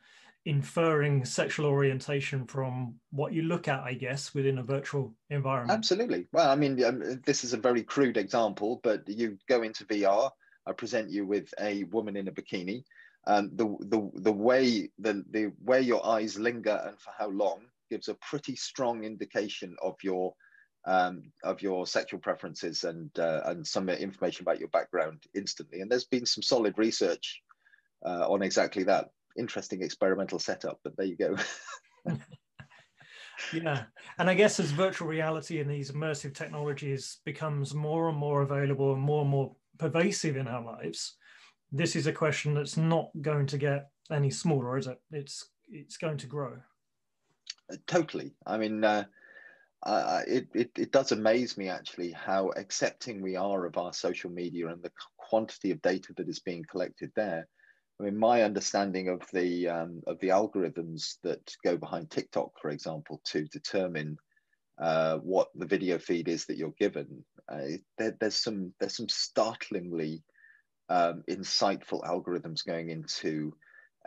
inferring 0.46 1.26
sexual 1.26 1.66
orientation 1.66 2.46
from 2.46 2.96
what 3.12 3.34
you 3.34 3.44
look 3.44 3.68
at, 3.68 3.82
I 3.82 3.94
guess, 3.94 4.34
within 4.34 4.58
a 4.58 4.64
virtual 4.64 5.14
environment. 5.30 5.78
Absolutely. 5.78 6.28
Well, 6.32 6.50
I 6.50 6.56
mean, 6.56 6.84
um, 6.84 7.22
this 7.26 7.44
is 7.44 7.54
a 7.54 7.58
very 7.58 7.84
crude 7.84 8.18
example, 8.18 8.80
but 8.84 9.08
you 9.08 9.38
go 9.48 9.64
into 9.64 9.86
VR. 9.86 10.32
I 10.66 10.72
present 10.74 11.10
you 11.10 11.26
with 11.26 11.54
a 11.60 11.84
woman 11.86 12.16
in 12.16 12.28
a 12.28 12.32
bikini. 12.32 12.84
Um, 13.28 13.52
the 13.54 13.66
the 13.82 14.10
the 14.22 14.32
way 14.32 14.90
the 14.98 15.24
the 15.30 15.52
way 15.62 15.82
your 15.82 16.06
eyes 16.06 16.40
linger 16.40 16.82
and 16.88 17.00
for 17.00 17.12
how 17.18 17.30
long 17.30 17.60
gives 17.90 18.08
a 18.08 18.14
pretty 18.16 18.56
strong 18.56 19.04
indication 19.04 19.76
of 19.82 19.96
your 20.04 20.34
um, 20.86 21.32
of 21.44 21.62
your 21.62 21.86
sexual 21.86 22.20
preferences 22.20 22.86
and 22.86 23.12
uh, 23.20 23.42
and 23.46 23.68
some 23.68 23.90
information 23.90 24.44
about 24.44 24.60
your 24.60 24.70
background 24.70 25.24
instantly. 25.36 25.82
And 25.82 25.92
there's 25.92 26.06
been 26.06 26.26
some 26.26 26.42
solid 26.42 26.78
research 26.78 27.42
uh, 28.06 28.30
on 28.30 28.42
exactly 28.42 28.84
that. 28.84 29.10
Interesting 29.38 29.84
experimental 29.84 30.40
setup, 30.40 30.80
but 30.84 30.98
there 30.98 31.06
you 31.06 31.16
go. 31.16 31.36
yeah 33.54 33.84
and 34.18 34.30
i 34.30 34.34
guess 34.34 34.60
as 34.60 34.72
virtual 34.72 35.08
reality 35.08 35.60
and 35.60 35.70
these 35.70 35.92
immersive 35.92 36.34
technologies 36.34 37.20
becomes 37.26 37.74
more 37.74 38.10
and 38.10 38.18
more 38.18 38.42
available 38.42 38.94
and 38.94 39.02
more 39.02 39.22
and 39.22 39.30
more 39.30 39.56
pervasive 39.78 40.36
in 40.36 40.48
our 40.48 40.64
lives 40.64 41.16
this 41.72 41.96
is 41.96 42.08
a 42.08 42.14
question 42.14 42.54
that's 42.54 42.78
not 42.78 43.10
going 43.22 43.46
to 43.46 43.58
get 43.58 43.90
any 44.12 44.30
smaller 44.30 44.78
is 44.78 44.88
it 44.88 45.00
it's 45.12 45.50
it's 45.70 45.98
going 45.98 46.18
to 46.18 46.28
grow 46.28 46.54
uh, 47.72 47.76
totally 47.88 48.32
i 48.46 48.58
mean 48.58 48.84
uh, 48.84 49.04
uh, 49.84 50.22
it, 50.28 50.46
it, 50.54 50.70
it 50.78 50.92
does 50.92 51.14
amaze 51.14 51.58
me 51.58 51.70
actually 51.70 52.12
how 52.12 52.52
accepting 52.58 53.22
we 53.22 53.38
are 53.38 53.66
of 53.66 53.78
our 53.78 53.94
social 53.94 54.30
media 54.30 54.68
and 54.68 54.84
the 54.84 54.92
quantity 55.18 55.72
of 55.72 55.82
data 55.82 56.14
that 56.18 56.28
is 56.28 56.40
being 56.40 56.66
collected 56.70 57.10
there 57.16 57.48
I 58.00 58.06
mean, 58.06 58.18
my 58.18 58.44
understanding 58.44 59.10
of 59.10 59.22
the 59.34 59.68
um, 59.68 60.02
of 60.08 60.20
the 60.20 60.30
algorithms 60.30 61.18
that 61.24 61.54
go 61.66 61.76
behind 61.76 62.10
TikTok, 62.10 62.52
for 62.62 62.70
example, 62.70 63.22
to 63.26 63.46
determine 63.46 64.18
uh, 64.82 65.18
what 65.18 65.50
the 65.56 65.66
video 65.66 65.98
feed 65.98 66.30
is 66.30 66.46
that 66.46 66.58
you're 66.58 66.74
given, 66.80 67.26
uh, 67.52 67.78
there, 67.98 68.16
there's 68.20 68.36
some 68.36 68.74
there's 68.80 68.96
some 68.96 69.10
startlingly 69.10 70.24
um, 70.88 71.24
insightful 71.30 72.02
algorithms 72.04 72.66
going 72.66 72.90
into 72.90 73.54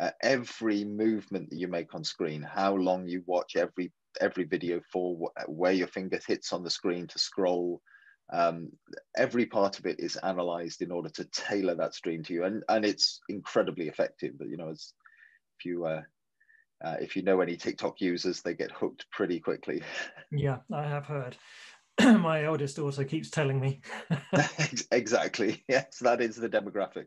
uh, 0.01 0.11
every 0.23 0.85
movement 0.85 1.51
that 1.51 1.59
you 1.59 1.69
make 1.69 1.95
on 1.95 2.03
screen, 2.03 2.43
how 2.43 2.75
long 2.75 3.07
you 3.07 3.23
watch 3.27 3.57
every 3.57 3.93
every 4.21 4.45
video 4.45 4.81
for, 4.91 5.31
where 5.47 5.73
your 5.73 5.87
finger 5.87 6.19
hits 6.27 6.53
on 6.53 6.63
the 6.63 6.71
screen 6.71 7.07
to 7.07 7.19
scroll, 7.19 7.81
um, 8.33 8.73
every 9.17 9.47
part 9.47 9.79
of 9.79 9.87
it 9.87 10.01
is 10.01 10.17
analyzed 10.17 10.83
in 10.83 10.91
order 10.91 11.11
to 11.11 11.25
tailor 11.27 11.75
that 11.75 11.95
stream 11.95 12.23
to 12.25 12.33
you 12.33 12.45
and 12.45 12.63
and 12.69 12.85
it's 12.85 13.21
incredibly 13.29 13.89
effective 13.89 14.33
but 14.39 14.49
you 14.49 14.57
know 14.57 14.71
as 14.71 14.95
if 15.59 15.67
you 15.67 15.85
uh, 15.85 16.03
uh, 16.85 16.97
if 17.01 17.15
you 17.15 17.23
know 17.23 17.41
any 17.41 17.57
tiktok 17.57 18.01
users 18.01 18.41
they 18.41 18.55
get 18.55 18.73
hooked 18.73 19.07
pretty 19.13 19.39
quickly. 19.39 19.83
Yeah 20.35 20.59
i 20.73 20.83
have 20.83 21.07
heard. 21.07 21.37
My 22.03 22.45
eldest 22.45 22.79
also 22.79 23.05
keeps 23.05 23.29
telling 23.29 23.61
me. 23.61 23.83
Exactly. 24.91 25.63
Yes 25.69 25.99
that 25.99 26.23
is 26.23 26.37
the 26.37 26.49
demographic. 26.49 27.07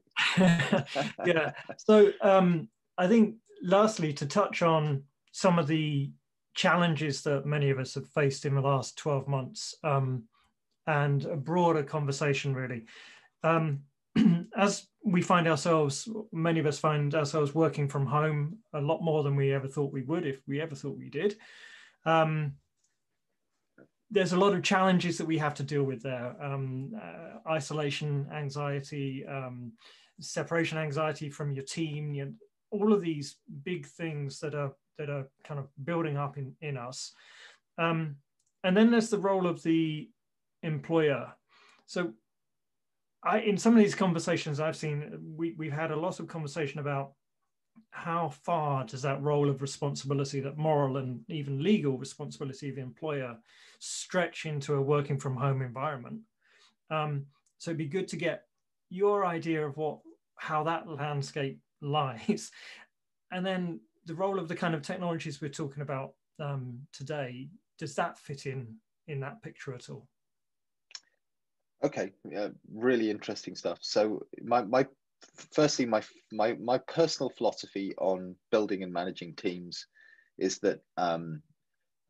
Yeah. 1.25 1.51
So 1.77 2.11
um, 2.21 2.69
i 2.97 3.07
think 3.07 3.35
lastly 3.63 4.13
to 4.13 4.27
touch 4.27 4.61
on 4.61 5.03
some 5.31 5.57
of 5.57 5.65
the 5.67 6.11
challenges 6.53 7.23
that 7.23 7.45
many 7.45 7.69
of 7.69 7.79
us 7.79 7.95
have 7.95 8.07
faced 8.09 8.45
in 8.45 8.55
the 8.55 8.61
last 8.61 8.97
12 8.97 9.27
months 9.27 9.75
um, 9.83 10.23
and 10.87 11.25
a 11.25 11.35
broader 11.35 11.83
conversation, 11.83 12.53
really. 12.53 12.85
Um, 13.43 13.81
as 14.55 14.87
we 15.03 15.21
find 15.21 15.47
ourselves, 15.47 16.07
many 16.31 16.59
of 16.59 16.65
us 16.65 16.79
find 16.79 17.13
ourselves 17.13 17.53
working 17.53 17.87
from 17.87 18.05
home 18.05 18.57
a 18.73 18.81
lot 18.81 19.01
more 19.01 19.23
than 19.23 19.35
we 19.35 19.53
ever 19.53 19.67
thought 19.67 19.93
we 19.93 20.03
would, 20.03 20.25
if 20.25 20.41
we 20.47 20.61
ever 20.61 20.75
thought 20.75 20.97
we 20.97 21.09
did. 21.09 21.35
Um, 22.05 22.53
there's 24.11 24.33
a 24.33 24.39
lot 24.39 24.53
of 24.53 24.63
challenges 24.63 25.17
that 25.17 25.25
we 25.25 25.37
have 25.37 25.55
to 25.55 25.63
deal 25.63 25.83
with 25.83 26.01
there 26.01 26.35
um, 26.41 26.93
uh, 27.01 27.49
isolation 27.49 28.27
anxiety, 28.33 29.25
um, 29.25 29.73
separation 30.19 30.77
anxiety 30.77 31.29
from 31.29 31.51
your 31.51 31.65
team, 31.65 32.13
you 32.13 32.25
know, 32.25 32.31
all 32.71 32.93
of 32.93 33.01
these 33.01 33.37
big 33.63 33.85
things 33.85 34.39
that 34.39 34.55
are 34.55 34.73
that 34.97 35.09
are 35.09 35.27
kind 35.43 35.59
of 35.59 35.67
building 35.83 36.17
up 36.17 36.37
in, 36.37 36.55
in 36.61 36.77
us. 36.77 37.13
Um, 37.77 38.15
and 38.63 38.75
then 38.75 38.89
there's 38.89 39.09
the 39.09 39.19
role 39.19 39.45
of 39.47 39.61
the 39.63 40.09
employer. 40.65 41.33
So 41.85 42.13
I, 43.23 43.39
in 43.39 43.57
some 43.57 43.73
of 43.73 43.79
these 43.79 43.95
conversations 43.95 44.59
I've 44.59 44.75
seen, 44.75 45.19
we, 45.35 45.55
we've 45.57 45.71
had 45.71 45.91
a 45.91 45.95
lot 45.95 46.19
of 46.19 46.27
conversation 46.27 46.79
about 46.79 47.13
how 47.91 48.29
far 48.29 48.85
does 48.85 49.01
that 49.01 49.21
role 49.21 49.49
of 49.49 49.61
responsibility, 49.61 50.39
that 50.41 50.57
moral 50.57 50.97
and 50.97 51.21
even 51.29 51.63
legal 51.63 51.97
responsibility 51.97 52.69
of 52.69 52.75
the 52.75 52.81
employer 52.81 53.37
stretch 53.79 54.45
into 54.45 54.75
a 54.75 54.81
working 54.81 55.17
from 55.17 55.35
home 55.35 55.61
environment? 55.61 56.19
Um, 56.89 57.25
so 57.57 57.71
it'd 57.71 57.77
be 57.77 57.85
good 57.85 58.07
to 58.09 58.15
get 58.15 58.43
your 58.89 59.25
idea 59.25 59.65
of 59.65 59.77
what 59.77 59.99
how 60.37 60.63
that 60.63 60.87
landscape 60.87 61.59
lies, 61.81 62.51
and 63.31 63.45
then 63.45 63.79
the 64.05 64.15
role 64.15 64.39
of 64.39 64.47
the 64.47 64.55
kind 64.55 64.75
of 64.75 64.81
technologies 64.81 65.41
we're 65.41 65.49
talking 65.49 65.81
about 65.81 66.13
um, 66.39 66.79
today. 66.93 67.49
Does 67.77 67.95
that 67.95 68.17
fit 68.17 68.45
in 68.45 68.75
in 69.07 69.19
that 69.21 69.41
picture 69.41 69.73
at 69.73 69.89
all? 69.89 70.07
Okay, 71.85 72.13
yeah, 72.27 72.47
really 72.73 73.11
interesting 73.11 73.55
stuff. 73.55 73.77
So 73.81 74.25
my 74.41 74.63
my 74.63 74.87
firstly 75.51 75.85
my 75.85 76.01
my 76.31 76.53
my 76.53 76.79
personal 76.79 77.29
philosophy 77.29 77.93
on 77.99 78.35
building 78.51 78.81
and 78.81 78.91
managing 78.91 79.35
teams 79.35 79.85
is 80.39 80.57
that 80.59 80.79
um, 80.97 81.43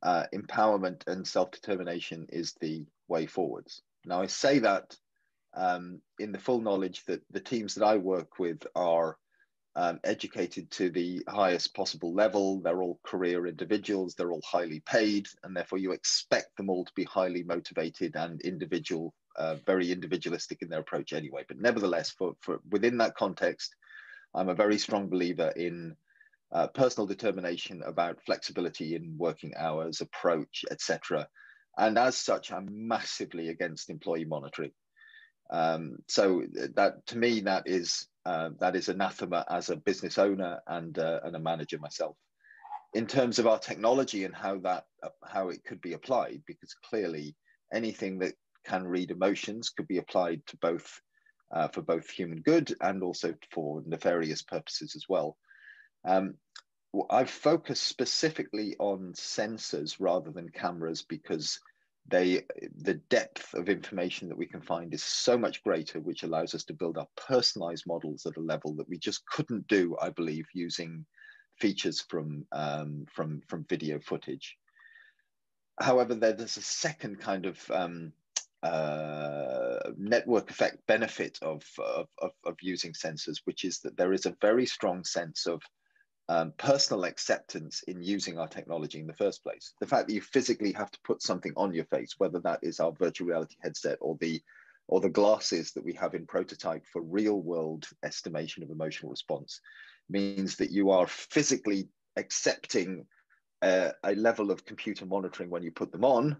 uh, 0.02 0.24
empowerment 0.34 1.06
and 1.08 1.28
self 1.28 1.52
determination 1.52 2.28
is 2.30 2.54
the 2.62 2.86
way 3.10 3.26
forwards. 3.26 3.82
Now, 4.06 4.22
I 4.22 4.28
say 4.28 4.60
that 4.60 4.96
um, 5.54 6.00
in 6.20 6.32
the 6.32 6.40
full 6.40 6.62
knowledge 6.62 7.04
that 7.08 7.22
the 7.30 7.42
teams 7.42 7.76
that 7.76 7.86
I 7.86 7.98
work 7.98 8.40
with 8.40 8.66
are 8.78 9.18
um, 9.76 10.00
educated 10.06 10.72
to 10.72 10.90
the 10.90 11.22
highest 11.28 11.76
possible 11.76 12.14
level. 12.14 12.62
They're 12.62 12.82
all 12.82 13.00
career 13.04 13.46
individuals, 13.46 14.16
they're 14.16 14.32
all 14.32 14.44
highly 14.50 14.80
paid, 14.80 15.28
and 15.44 15.54
therefore 15.56 15.80
you 15.80 15.92
expect 15.92 16.56
them 16.56 16.70
all 16.70 16.86
to 16.86 16.94
be 16.96 17.04
highly 17.04 17.44
motivated 17.44 18.16
and 18.16 18.40
individual, 18.42 19.14
uh, 19.38 19.56
very 19.66 19.92
individualistic 19.92 20.62
in 20.62 20.70
their 20.70 20.80
approach 20.80 21.14
anyway. 21.14 21.44
But 21.48 21.60
nevertheless, 21.60 22.12
for, 22.12 22.36
for 22.42 22.60
within 22.70 22.98
that 23.00 23.16
context, 23.16 23.76
I'm 24.34 24.50
a 24.50 24.56
very 24.56 24.78
strong 24.78 25.08
believer 25.08 25.50
in 25.56 25.96
uh, 26.52 26.68
personal 26.68 27.08
determination 27.08 27.82
about 27.86 28.22
flexibility 28.26 28.96
in 28.96 29.16
working 29.18 29.54
hours, 29.58 30.02
approach, 30.02 30.64
etc. 30.72 31.28
And 31.78 31.98
as 31.98 32.18
such, 32.18 32.52
I'm 32.52 32.88
massively 32.88 33.50
against 33.50 33.90
employee 33.90 34.26
monitoring. 34.26 34.72
Um, 35.50 35.98
so 36.08 36.44
that 36.76 37.06
to 37.08 37.18
me, 37.18 37.42
that 37.42 37.64
is 37.68 38.08
uh, 38.26 38.50
that 38.60 38.76
is 38.76 38.90
anathema 38.90 39.46
as 39.50 39.70
a 39.70 39.76
business 39.76 40.18
owner 40.18 40.60
and 40.68 40.98
uh, 40.98 41.20
and 41.24 41.36
a 41.36 41.40
manager 41.40 41.78
myself. 41.78 42.16
In 42.94 43.08
terms 43.08 43.40
of 43.40 43.48
our 43.48 43.60
technology 43.60 44.24
and 44.24 44.34
how 44.34 44.58
that 44.60 44.86
how 45.24 45.50
it 45.50 45.64
could 45.64 45.82
be 45.82 45.94
applied, 45.94 46.42
because 46.48 46.74
clearly 46.90 47.36
anything 47.74 48.20
that 48.20 48.34
can 48.66 48.86
read 48.88 49.12
emotions 49.12 49.70
could 49.70 49.88
be 49.88 49.98
applied 49.98 50.42
to 50.48 50.58
both 50.58 51.02
uh, 51.52 51.68
for 51.68 51.82
both 51.82 52.10
human 52.10 52.42
good 52.42 52.76
and 52.82 53.04
also 53.04 53.34
for 53.52 53.82
nefarious 53.86 54.42
purposes 54.42 54.96
as 54.96 55.06
well. 55.08 55.38
Um, 56.04 56.36
I've 57.10 57.30
focused 57.30 57.84
specifically 57.84 58.76
on 58.80 59.14
sensors 59.14 59.98
rather 60.00 60.32
than 60.32 60.50
cameras 60.50 61.02
because 61.02 61.60
they 62.08 62.44
the 62.78 62.96
depth 63.10 63.54
of 63.54 63.68
information 63.68 64.30
that 64.30 64.38
we 64.38 64.46
can 64.46 64.62
find 64.62 64.94
is 64.94 65.04
so 65.04 65.38
much 65.38 65.64
greater 65.64 66.00
which 66.00 66.24
allows 66.24 66.54
us 66.54 66.64
to 66.66 66.74
build 66.74 66.98
up 66.98 67.10
personalized 67.16 67.86
models 67.88 68.26
at 68.26 68.38
a 68.38 68.42
level 68.42 68.74
that 68.76 68.88
we 68.88 68.98
just 68.98 69.26
couldn't 69.26 69.68
do 69.68 69.98
i 70.02 70.10
believe 70.10 70.46
using 70.54 71.06
features 71.60 72.02
from 72.02 72.46
um, 72.52 73.06
from 73.12 73.42
from 73.48 73.66
video 73.68 74.00
footage 74.00 74.56
however 75.80 76.14
there's 76.14 76.58
a 76.58 76.62
second 76.62 77.20
kind 77.20 77.46
of 77.46 77.72
um, 77.72 78.12
uh, 78.66 79.92
network 79.98 80.50
effect 80.50 80.78
benefit 80.88 81.38
of, 81.42 81.64
of, 81.78 82.08
of, 82.20 82.32
of 82.46 82.56
using 82.62 82.94
sensors 82.94 83.38
which 83.46 83.64
is 83.64 83.80
that 83.80 83.96
there 83.96 84.14
is 84.14 84.26
a 84.26 84.36
very 84.42 84.66
strong 84.66 85.04
sense 85.04 85.46
of 85.46 85.62
um, 86.28 86.52
personal 86.58 87.04
acceptance 87.04 87.84
in 87.84 88.02
using 88.02 88.40
our 88.40 88.48
technology 88.48 89.00
in 89.00 89.06
the 89.06 89.14
first 89.14 89.44
place. 89.44 89.74
The 89.80 89.86
fact 89.86 90.08
that 90.08 90.14
you 90.14 90.22
physically 90.22 90.72
have 90.72 90.90
to 90.90 91.00
put 91.04 91.22
something 91.22 91.54
on 91.56 91.74
your 91.74 91.86
face, 91.86 92.16
whether 92.18 92.40
that 92.40 92.60
is 92.64 92.80
our 92.80 92.92
virtual 92.92 93.28
reality 93.28 93.56
headset 93.62 94.00
or 94.02 94.18
the 94.20 94.42
or 94.88 95.02
the 95.02 95.10
glasses 95.10 95.72
that 95.74 95.84
we 95.84 95.94
have 95.94 96.14
in 96.14 96.28
prototype 96.28 96.86
for 96.86 97.02
real 97.02 97.42
world 97.42 97.88
estimation 98.04 98.64
of 98.64 98.70
emotional 98.70 99.12
response, 99.12 99.60
means 100.10 100.56
that 100.58 100.72
you 100.72 100.92
are 100.92 101.08
physically 101.08 101.90
accepting 102.18 103.06
uh, 103.64 103.90
a 104.04 104.16
level 104.16 104.52
of 104.52 104.66
computer 104.66 105.06
monitoring 105.06 105.50
when 105.50 105.64
you 105.64 105.72
put 105.72 105.92
them 105.92 106.06
on 106.06 106.38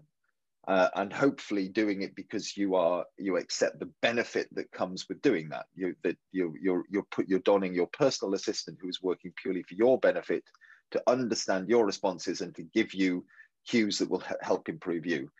uh, 0.66 0.88
and 0.96 1.12
hopefully 1.12 1.68
doing 1.68 2.02
it 2.02 2.14
because 2.16 2.56
you 2.56 2.74
are 2.74 3.04
you 3.18 3.36
accept 3.36 3.78
the 3.78 3.90
benefit 4.02 4.48
that 4.52 4.70
comes 4.72 5.08
with 5.08 5.22
doing 5.22 5.48
that. 5.48 5.66
You 5.74 5.94
that 6.02 6.16
you 6.32 6.54
you're 6.60 6.84
you're 6.90 7.06
put 7.10 7.28
you're 7.28 7.38
donning 7.40 7.74
your 7.74 7.88
personal 7.88 8.34
assistant 8.34 8.78
who 8.80 8.88
is 8.88 9.02
working 9.02 9.32
purely 9.40 9.62
for 9.62 9.74
your 9.74 9.98
benefit 9.98 10.42
to 10.90 11.02
understand 11.06 11.68
your 11.68 11.86
responses 11.86 12.40
and 12.40 12.54
to 12.56 12.62
give 12.62 12.94
you 12.94 13.24
cues 13.66 13.98
that 13.98 14.10
will 14.10 14.22
help 14.40 14.68
improve 14.68 15.06
you. 15.06 15.30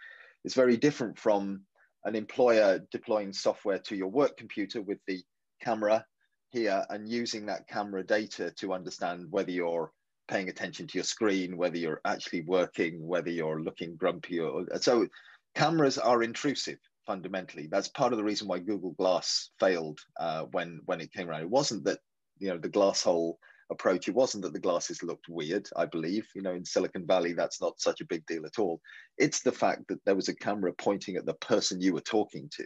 It's 0.45 0.55
very 0.55 0.77
different 0.77 1.19
from 1.19 1.63
an 2.05 2.15
employer 2.15 2.81
deploying 2.93 3.33
software 3.33 3.79
to 3.81 3.97
your 3.97 4.09
work 4.09 4.37
computer 4.37 4.81
with 4.81 4.99
the 5.09 5.23
camera 5.61 6.05
here 6.51 6.85
and 6.91 7.09
using 7.09 7.47
that 7.47 7.67
camera 7.67 8.05
data 8.05 8.53
to 8.53 8.73
understand 8.73 9.27
whether 9.31 9.51
you're 9.51 9.91
paying 10.29 10.49
attention 10.49 10.87
to 10.87 10.99
your 10.99 11.05
screen, 11.05 11.57
whether 11.57 11.77
you're 11.77 12.01
actually 12.05 12.43
working, 12.43 13.07
whether 13.07 13.31
you're 13.31 13.63
looking 13.63 13.97
grumpy. 13.97 14.41
Or, 14.41 14.67
so 14.81 15.07
cameras 15.55 15.99
are 15.99 16.23
intrusive 16.23 16.79
fundamentally. 17.07 17.69
That's 17.71 17.89
part 17.89 18.13
of 18.13 18.19
the 18.19 18.25
reason 18.25 18.49
why 18.49 18.59
Google 18.59 18.93
Glass 18.93 19.51
failed 19.59 20.01
uh, 20.19 20.45
when 20.53 20.81
when 20.87 21.01
it 21.01 21.13
came 21.13 21.29
around. 21.29 21.43
It 21.43 21.51
wasn't 21.51 21.85
that 21.85 22.01
you 22.39 22.49
know 22.49 22.59
the 22.59 22.69
glass 22.69 23.03
hole 23.03 23.39
approach. 23.71 24.09
It 24.09 24.15
wasn't 24.15 24.45
that 24.45 24.53
the 24.53 24.61
glasses 24.61 25.03
looked 25.03 25.29
weird. 25.29 25.69
I 25.77 25.87
believe 25.87 26.27
you 26.35 26.43
know 26.43 26.53
in 26.53 26.65
Silicon 26.65 27.07
Valley 27.07 27.33
that's 27.33 27.61
not 27.61 27.81
such 27.81 28.01
a 28.01 28.07
big 28.07 28.27
deal 28.27 28.47
at 28.47 28.59
all. 28.59 28.81
It's 29.19 29.43
the 29.43 29.53
fact 29.53 29.89
that 29.89 30.05
there 30.05 30.17
was 30.17 30.29
a 30.29 30.35
camera 30.35 30.73
pointing 30.73 31.17
at 31.17 31.27
the 31.27 31.35
person 31.35 31.81
you 31.81 31.95
were 31.95 32.01
talking 32.01 32.51
to. 32.57 32.65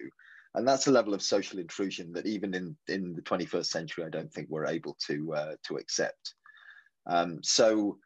And 0.55 0.67
that's 0.67 0.89
a 0.89 0.93
level 0.93 1.15
of 1.15 1.23
social 1.23 1.61
intrusion 1.61 2.13
that 2.13 2.27
even 2.27 2.55
in, 2.55 2.77
in 2.89 3.15
the 3.15 3.23
21st 3.23 3.67
century, 3.67 4.05
I 4.05 4.09
don't 4.09 4.33
think 4.33 4.49
we're 4.51 4.67
able 4.67 4.97
to 5.07 5.33
uh, 5.33 5.55
to 5.69 5.77
accept. 5.77 6.35
Um, 7.07 7.41
so 7.43 7.99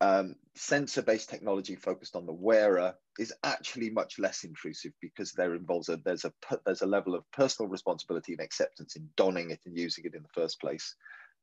um, 0.00 0.34
sensor-based 0.54 1.28
technology 1.28 1.76
focused 1.76 2.16
on 2.16 2.26
the 2.26 2.32
wearer 2.32 2.94
is 3.18 3.32
actually 3.42 3.90
much 3.90 4.18
less 4.18 4.44
intrusive 4.44 4.92
because 5.00 5.32
there 5.32 5.54
involves 5.54 5.88
a 5.88 5.96
there's 6.04 6.24
a 6.24 6.32
there's 6.66 6.82
a 6.82 6.86
level 6.86 7.14
of 7.14 7.24
personal 7.32 7.70
responsibility 7.70 8.32
and 8.32 8.40
acceptance 8.40 8.96
in 8.96 9.08
donning 9.16 9.50
it 9.50 9.60
and 9.66 9.78
using 9.78 10.04
it 10.04 10.14
in 10.14 10.22
the 10.22 10.28
first 10.40 10.60
place, 10.60 10.96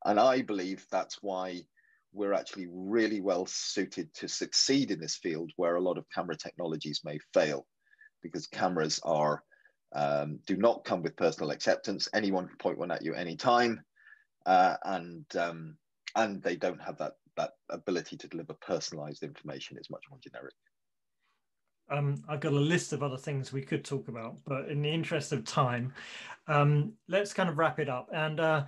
and 0.04 0.20
I 0.20 0.42
believe 0.42 0.86
that's 0.90 1.18
why 1.22 1.62
we're 2.12 2.34
actually 2.34 2.68
really 2.70 3.22
well 3.22 3.46
suited 3.46 4.12
to 4.14 4.28
succeed 4.28 4.90
in 4.90 5.00
this 5.00 5.16
field 5.16 5.50
where 5.56 5.76
a 5.76 5.80
lot 5.80 5.96
of 5.96 6.04
camera 6.14 6.36
technologies 6.36 7.00
may 7.04 7.18
fail, 7.32 7.66
because 8.22 8.46
cameras 8.46 9.00
are 9.02 9.42
um, 9.94 10.38
do 10.46 10.56
not 10.56 10.84
come 10.84 11.02
with 11.02 11.16
personal 11.16 11.50
acceptance. 11.50 12.08
Anyone 12.14 12.48
can 12.48 12.56
point 12.58 12.78
one 12.78 12.90
at 12.90 13.02
you 13.02 13.14
anytime, 13.14 13.82
uh, 14.46 14.76
and 14.84 15.24
um, 15.36 15.76
and 16.16 16.42
they 16.42 16.56
don't 16.56 16.80
have 16.80 16.98
that 16.98 17.14
that 17.36 17.52
ability 17.70 18.16
to 18.16 18.28
deliver 18.28 18.54
personalized 18.54 19.22
information 19.22 19.76
it's 19.76 19.90
much 19.90 20.04
more 20.10 20.18
generic 20.22 20.54
um, 21.90 22.22
I've 22.28 22.40
got 22.40 22.52
a 22.52 22.56
list 22.56 22.92
of 22.92 23.02
other 23.02 23.18
things 23.18 23.52
we 23.52 23.60
could 23.60 23.84
talk 23.84 24.08
about, 24.08 24.36
but 24.46 24.68
in 24.68 24.80
the 24.80 24.88
interest 24.88 25.32
of 25.32 25.44
time, 25.44 25.92
um, 26.46 26.94
let's 27.08 27.34
kind 27.34 27.50
of 27.50 27.58
wrap 27.58 27.78
it 27.78 27.88
up. 27.88 28.08
And 28.12 28.40
uh, 28.40 28.64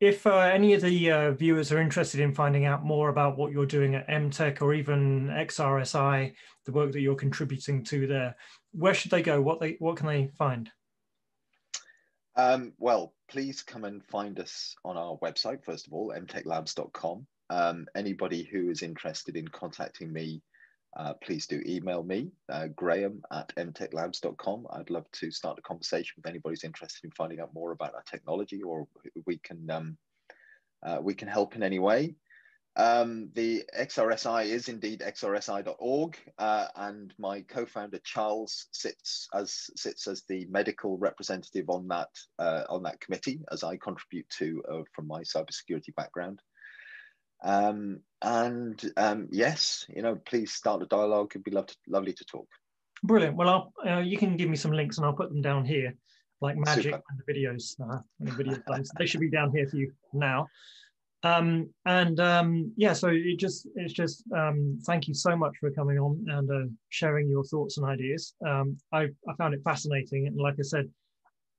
if 0.00 0.26
uh, 0.26 0.38
any 0.38 0.72
of 0.72 0.80
the 0.80 1.10
uh, 1.10 1.32
viewers 1.32 1.70
are 1.70 1.80
interested 1.80 2.20
in 2.20 2.34
finding 2.34 2.64
out 2.64 2.84
more 2.84 3.10
about 3.10 3.36
what 3.36 3.52
you're 3.52 3.66
doing 3.66 3.94
at 3.94 4.08
Emteq 4.08 4.62
or 4.62 4.72
even 4.74 5.28
XRSI, 5.28 6.32
the 6.64 6.72
work 6.72 6.92
that 6.92 7.00
you're 7.00 7.14
contributing 7.14 7.84
to 7.84 8.06
there, 8.06 8.34
where 8.72 8.94
should 8.94 9.10
they 9.10 9.22
go? 9.22 9.40
What 9.42 9.60
they 9.60 9.76
what 9.78 9.96
can 9.96 10.06
they 10.06 10.30
find? 10.38 10.70
Um, 12.36 12.72
well, 12.78 13.14
please 13.28 13.62
come 13.62 13.84
and 13.84 14.04
find 14.04 14.38
us 14.38 14.74
on 14.84 14.96
our 14.96 15.18
website, 15.18 15.64
first 15.64 15.86
of 15.86 15.92
all, 15.92 16.12
emteqlabs.com. 16.16 17.26
Um, 17.50 17.86
anybody 17.96 18.44
who 18.44 18.70
is 18.70 18.82
interested 18.82 19.36
in 19.36 19.48
contacting 19.48 20.12
me, 20.12 20.42
uh, 20.96 21.14
please 21.14 21.46
do 21.46 21.62
email 21.66 22.02
me, 22.02 22.30
uh, 22.48 22.68
graham 22.68 23.22
at 23.32 23.54
emteqlabs.com. 23.56 24.66
I'd 24.70 24.90
love 24.90 25.10
to 25.12 25.30
start 25.30 25.58
a 25.58 25.62
conversation 25.62 26.14
with 26.16 26.26
anybody 26.26 26.52
who's 26.52 26.64
interested 26.64 27.04
in 27.04 27.10
finding 27.12 27.40
out 27.40 27.54
more 27.54 27.72
about 27.72 27.94
our 27.94 28.02
technology 28.02 28.62
or 28.62 28.86
we 29.26 29.38
can, 29.38 29.68
um, 29.70 29.98
uh, 30.84 30.98
we 31.02 31.14
can 31.14 31.28
help 31.28 31.56
in 31.56 31.62
any 31.62 31.78
way. 31.78 32.14
Um, 32.76 33.30
the 33.34 33.64
XRSI 33.76 34.46
is 34.46 34.68
indeed 34.68 35.00
xrsi.org, 35.00 36.18
uh, 36.38 36.66
and 36.76 37.12
my 37.18 37.40
co-founder 37.42 37.98
Charles 38.04 38.66
sits 38.70 39.28
as 39.34 39.70
sits 39.76 40.06
as 40.06 40.22
the 40.28 40.46
medical 40.50 40.96
representative 40.96 41.68
on 41.68 41.88
that 41.88 42.10
uh, 42.38 42.64
on 42.68 42.84
that 42.84 43.00
committee, 43.00 43.40
as 43.50 43.64
I 43.64 43.76
contribute 43.76 44.28
to 44.38 44.62
uh, 44.70 44.82
from 44.94 45.08
my 45.08 45.22
cybersecurity 45.22 45.94
background. 45.96 46.40
Um, 47.42 48.00
and 48.22 48.92
um, 48.96 49.28
yes, 49.32 49.86
you 49.88 50.02
know, 50.02 50.16
please 50.24 50.52
start 50.52 50.82
a 50.82 50.86
dialogue. 50.86 51.32
It'd 51.34 51.44
be 51.44 51.50
love 51.50 51.66
to, 51.66 51.76
lovely 51.88 52.12
to 52.12 52.24
talk. 52.24 52.48
Brilliant. 53.02 53.36
Well, 53.36 53.48
I'll, 53.48 53.72
uh, 53.90 54.00
you 54.00 54.16
can 54.18 54.36
give 54.36 54.48
me 54.48 54.56
some 54.56 54.72
links, 54.72 54.98
and 54.98 55.06
I'll 55.06 55.14
put 55.14 55.30
them 55.30 55.42
down 55.42 55.64
here, 55.64 55.94
like 56.40 56.56
magic 56.56 56.84
Super. 56.84 57.02
when 57.08 57.22
the 57.26 57.32
videos 57.32 57.80
uh, 57.80 58.00
when 58.18 58.30
the 58.30 58.36
video 58.36 58.62
they 58.98 59.06
should 59.06 59.20
be 59.20 59.30
down 59.30 59.50
here 59.50 59.66
for 59.66 59.76
you 59.76 59.92
now. 60.12 60.46
Um, 61.22 61.68
and 61.84 62.18
um, 62.20 62.72
yeah, 62.76 62.92
so 62.94 63.08
it 63.08 63.38
just 63.38 63.68
it's 63.74 63.92
just 63.92 64.24
um, 64.34 64.78
thank 64.86 65.06
you 65.06 65.14
so 65.14 65.36
much 65.36 65.54
for 65.60 65.70
coming 65.70 65.98
on 65.98 66.24
and 66.28 66.50
uh, 66.50 66.70
sharing 66.88 67.28
your 67.28 67.44
thoughts 67.44 67.76
and 67.76 67.86
ideas. 67.86 68.34
Um, 68.46 68.78
I, 68.92 69.08
I 69.28 69.34
found 69.36 69.54
it 69.54 69.60
fascinating, 69.62 70.26
and 70.26 70.36
like 70.36 70.54
I 70.58 70.62
said, 70.62 70.88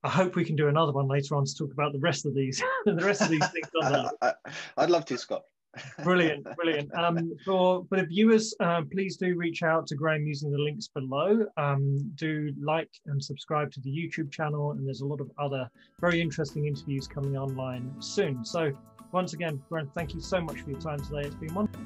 I 0.02 0.08
hope 0.08 0.34
we 0.34 0.44
can 0.44 0.56
do 0.56 0.68
another 0.68 0.92
one 0.92 1.06
later 1.06 1.36
on 1.36 1.44
to 1.44 1.54
talk 1.54 1.72
about 1.72 1.92
the 1.92 2.00
rest 2.00 2.26
of 2.26 2.34
these 2.34 2.62
the 2.84 2.94
rest 2.94 3.22
of 3.22 3.28
these 3.28 3.46
things. 3.48 3.68
I'd 4.76 4.90
love 4.90 5.04
to, 5.06 5.18
Scott. 5.18 5.42
brilliant, 6.04 6.46
brilliant. 6.56 6.92
Um, 6.94 7.34
for 7.44 7.86
for 7.88 7.96
the 7.96 8.04
viewers, 8.04 8.54
uh, 8.60 8.82
please 8.92 9.16
do 9.16 9.36
reach 9.36 9.62
out 9.62 9.86
to 9.86 9.94
Graham 9.94 10.26
using 10.26 10.50
the 10.50 10.58
links 10.58 10.88
below. 10.88 11.46
Um, 11.56 11.98
do 12.16 12.52
like 12.60 12.90
and 13.06 13.22
subscribe 13.22 13.70
to 13.72 13.80
the 13.80 13.90
YouTube 13.90 14.30
channel, 14.30 14.72
and 14.72 14.86
there's 14.86 15.00
a 15.00 15.06
lot 15.06 15.20
of 15.20 15.30
other 15.38 15.70
very 16.00 16.20
interesting 16.20 16.66
interviews 16.66 17.08
coming 17.08 17.36
online 17.38 17.90
soon. 18.00 18.44
So 18.44 18.72
once 19.12 19.34
again, 19.34 19.62
Brian, 19.68 19.90
thank 19.94 20.14
you 20.14 20.20
so 20.20 20.40
much 20.40 20.60
for 20.62 20.70
your 20.70 20.80
time 20.80 20.98
today. 20.98 21.20
It's 21.26 21.34
been 21.34 21.54
wonderful. 21.54 21.80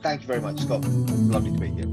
Thank 0.00 0.22
you 0.22 0.26
very 0.28 0.40
much, 0.40 0.60
Scott. 0.60 0.84
Lovely 0.86 1.52
to 1.52 1.58
be 1.58 1.68
here. 1.68 1.86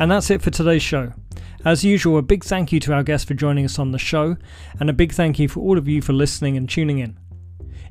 And 0.00 0.12
that's 0.12 0.30
it 0.30 0.42
for 0.42 0.50
today's 0.50 0.82
show. 0.82 1.12
As 1.64 1.82
usual, 1.82 2.18
a 2.18 2.22
big 2.22 2.44
thank 2.44 2.70
you 2.70 2.78
to 2.80 2.92
our 2.92 3.02
guests 3.02 3.26
for 3.26 3.34
joining 3.34 3.64
us 3.64 3.80
on 3.80 3.90
the 3.90 3.98
show, 3.98 4.36
and 4.78 4.88
a 4.88 4.92
big 4.92 5.12
thank 5.12 5.40
you 5.40 5.48
for 5.48 5.58
all 5.60 5.76
of 5.76 5.88
you 5.88 6.00
for 6.00 6.12
listening 6.12 6.56
and 6.56 6.68
tuning 6.68 6.98
in. 7.00 7.18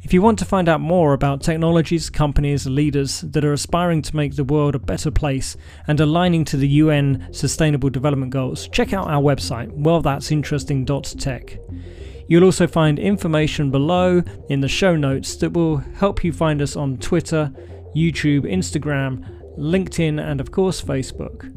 If 0.04 0.14
you 0.14 0.22
want 0.22 0.38
to 0.39 0.45
find 0.45 0.70
out 0.70 0.80
more 0.80 1.14
about 1.14 1.41
technologies, 1.41 2.10
companies, 2.10 2.68
leaders 2.68 3.22
that 3.22 3.43
are 3.43 3.54
aspiring 3.54 4.04
to 4.04 4.16
make 4.16 4.36
the 4.36 4.43
world 4.43 4.76
a 4.76 4.80
better 4.80 5.10
place 5.10 5.58
and 5.88 6.00
aligning 6.00 6.45
to 6.45 6.58
the 6.58 6.68
UN 6.68 7.28
Sustainable 7.32 7.89
Development 7.89 8.32
Goals, 8.32 8.68
check 8.70 8.93
out 8.93 9.08
our 9.08 9.22
website, 9.22 9.76
wellthat'sinteresting.tech. 9.78 11.58
You'll 12.28 12.43
also 12.43 12.68
find 12.68 13.00
information 13.00 13.72
below 13.72 14.22
in 14.50 14.62
the 14.62 14.68
show 14.68 14.95
notes 14.95 15.36
that 15.38 15.54
will 15.54 15.78
help 15.78 16.24
you 16.24 16.32
find 16.32 16.62
us 16.62 16.76
on 16.76 16.98
Twitter, 16.98 17.52
YouTube, 17.95 18.41
Instagram, 18.41 19.26
LinkedIn, 19.58 20.22
and 20.24 20.39
of 20.39 20.52
course 20.52 20.82
Facebook. 20.82 21.52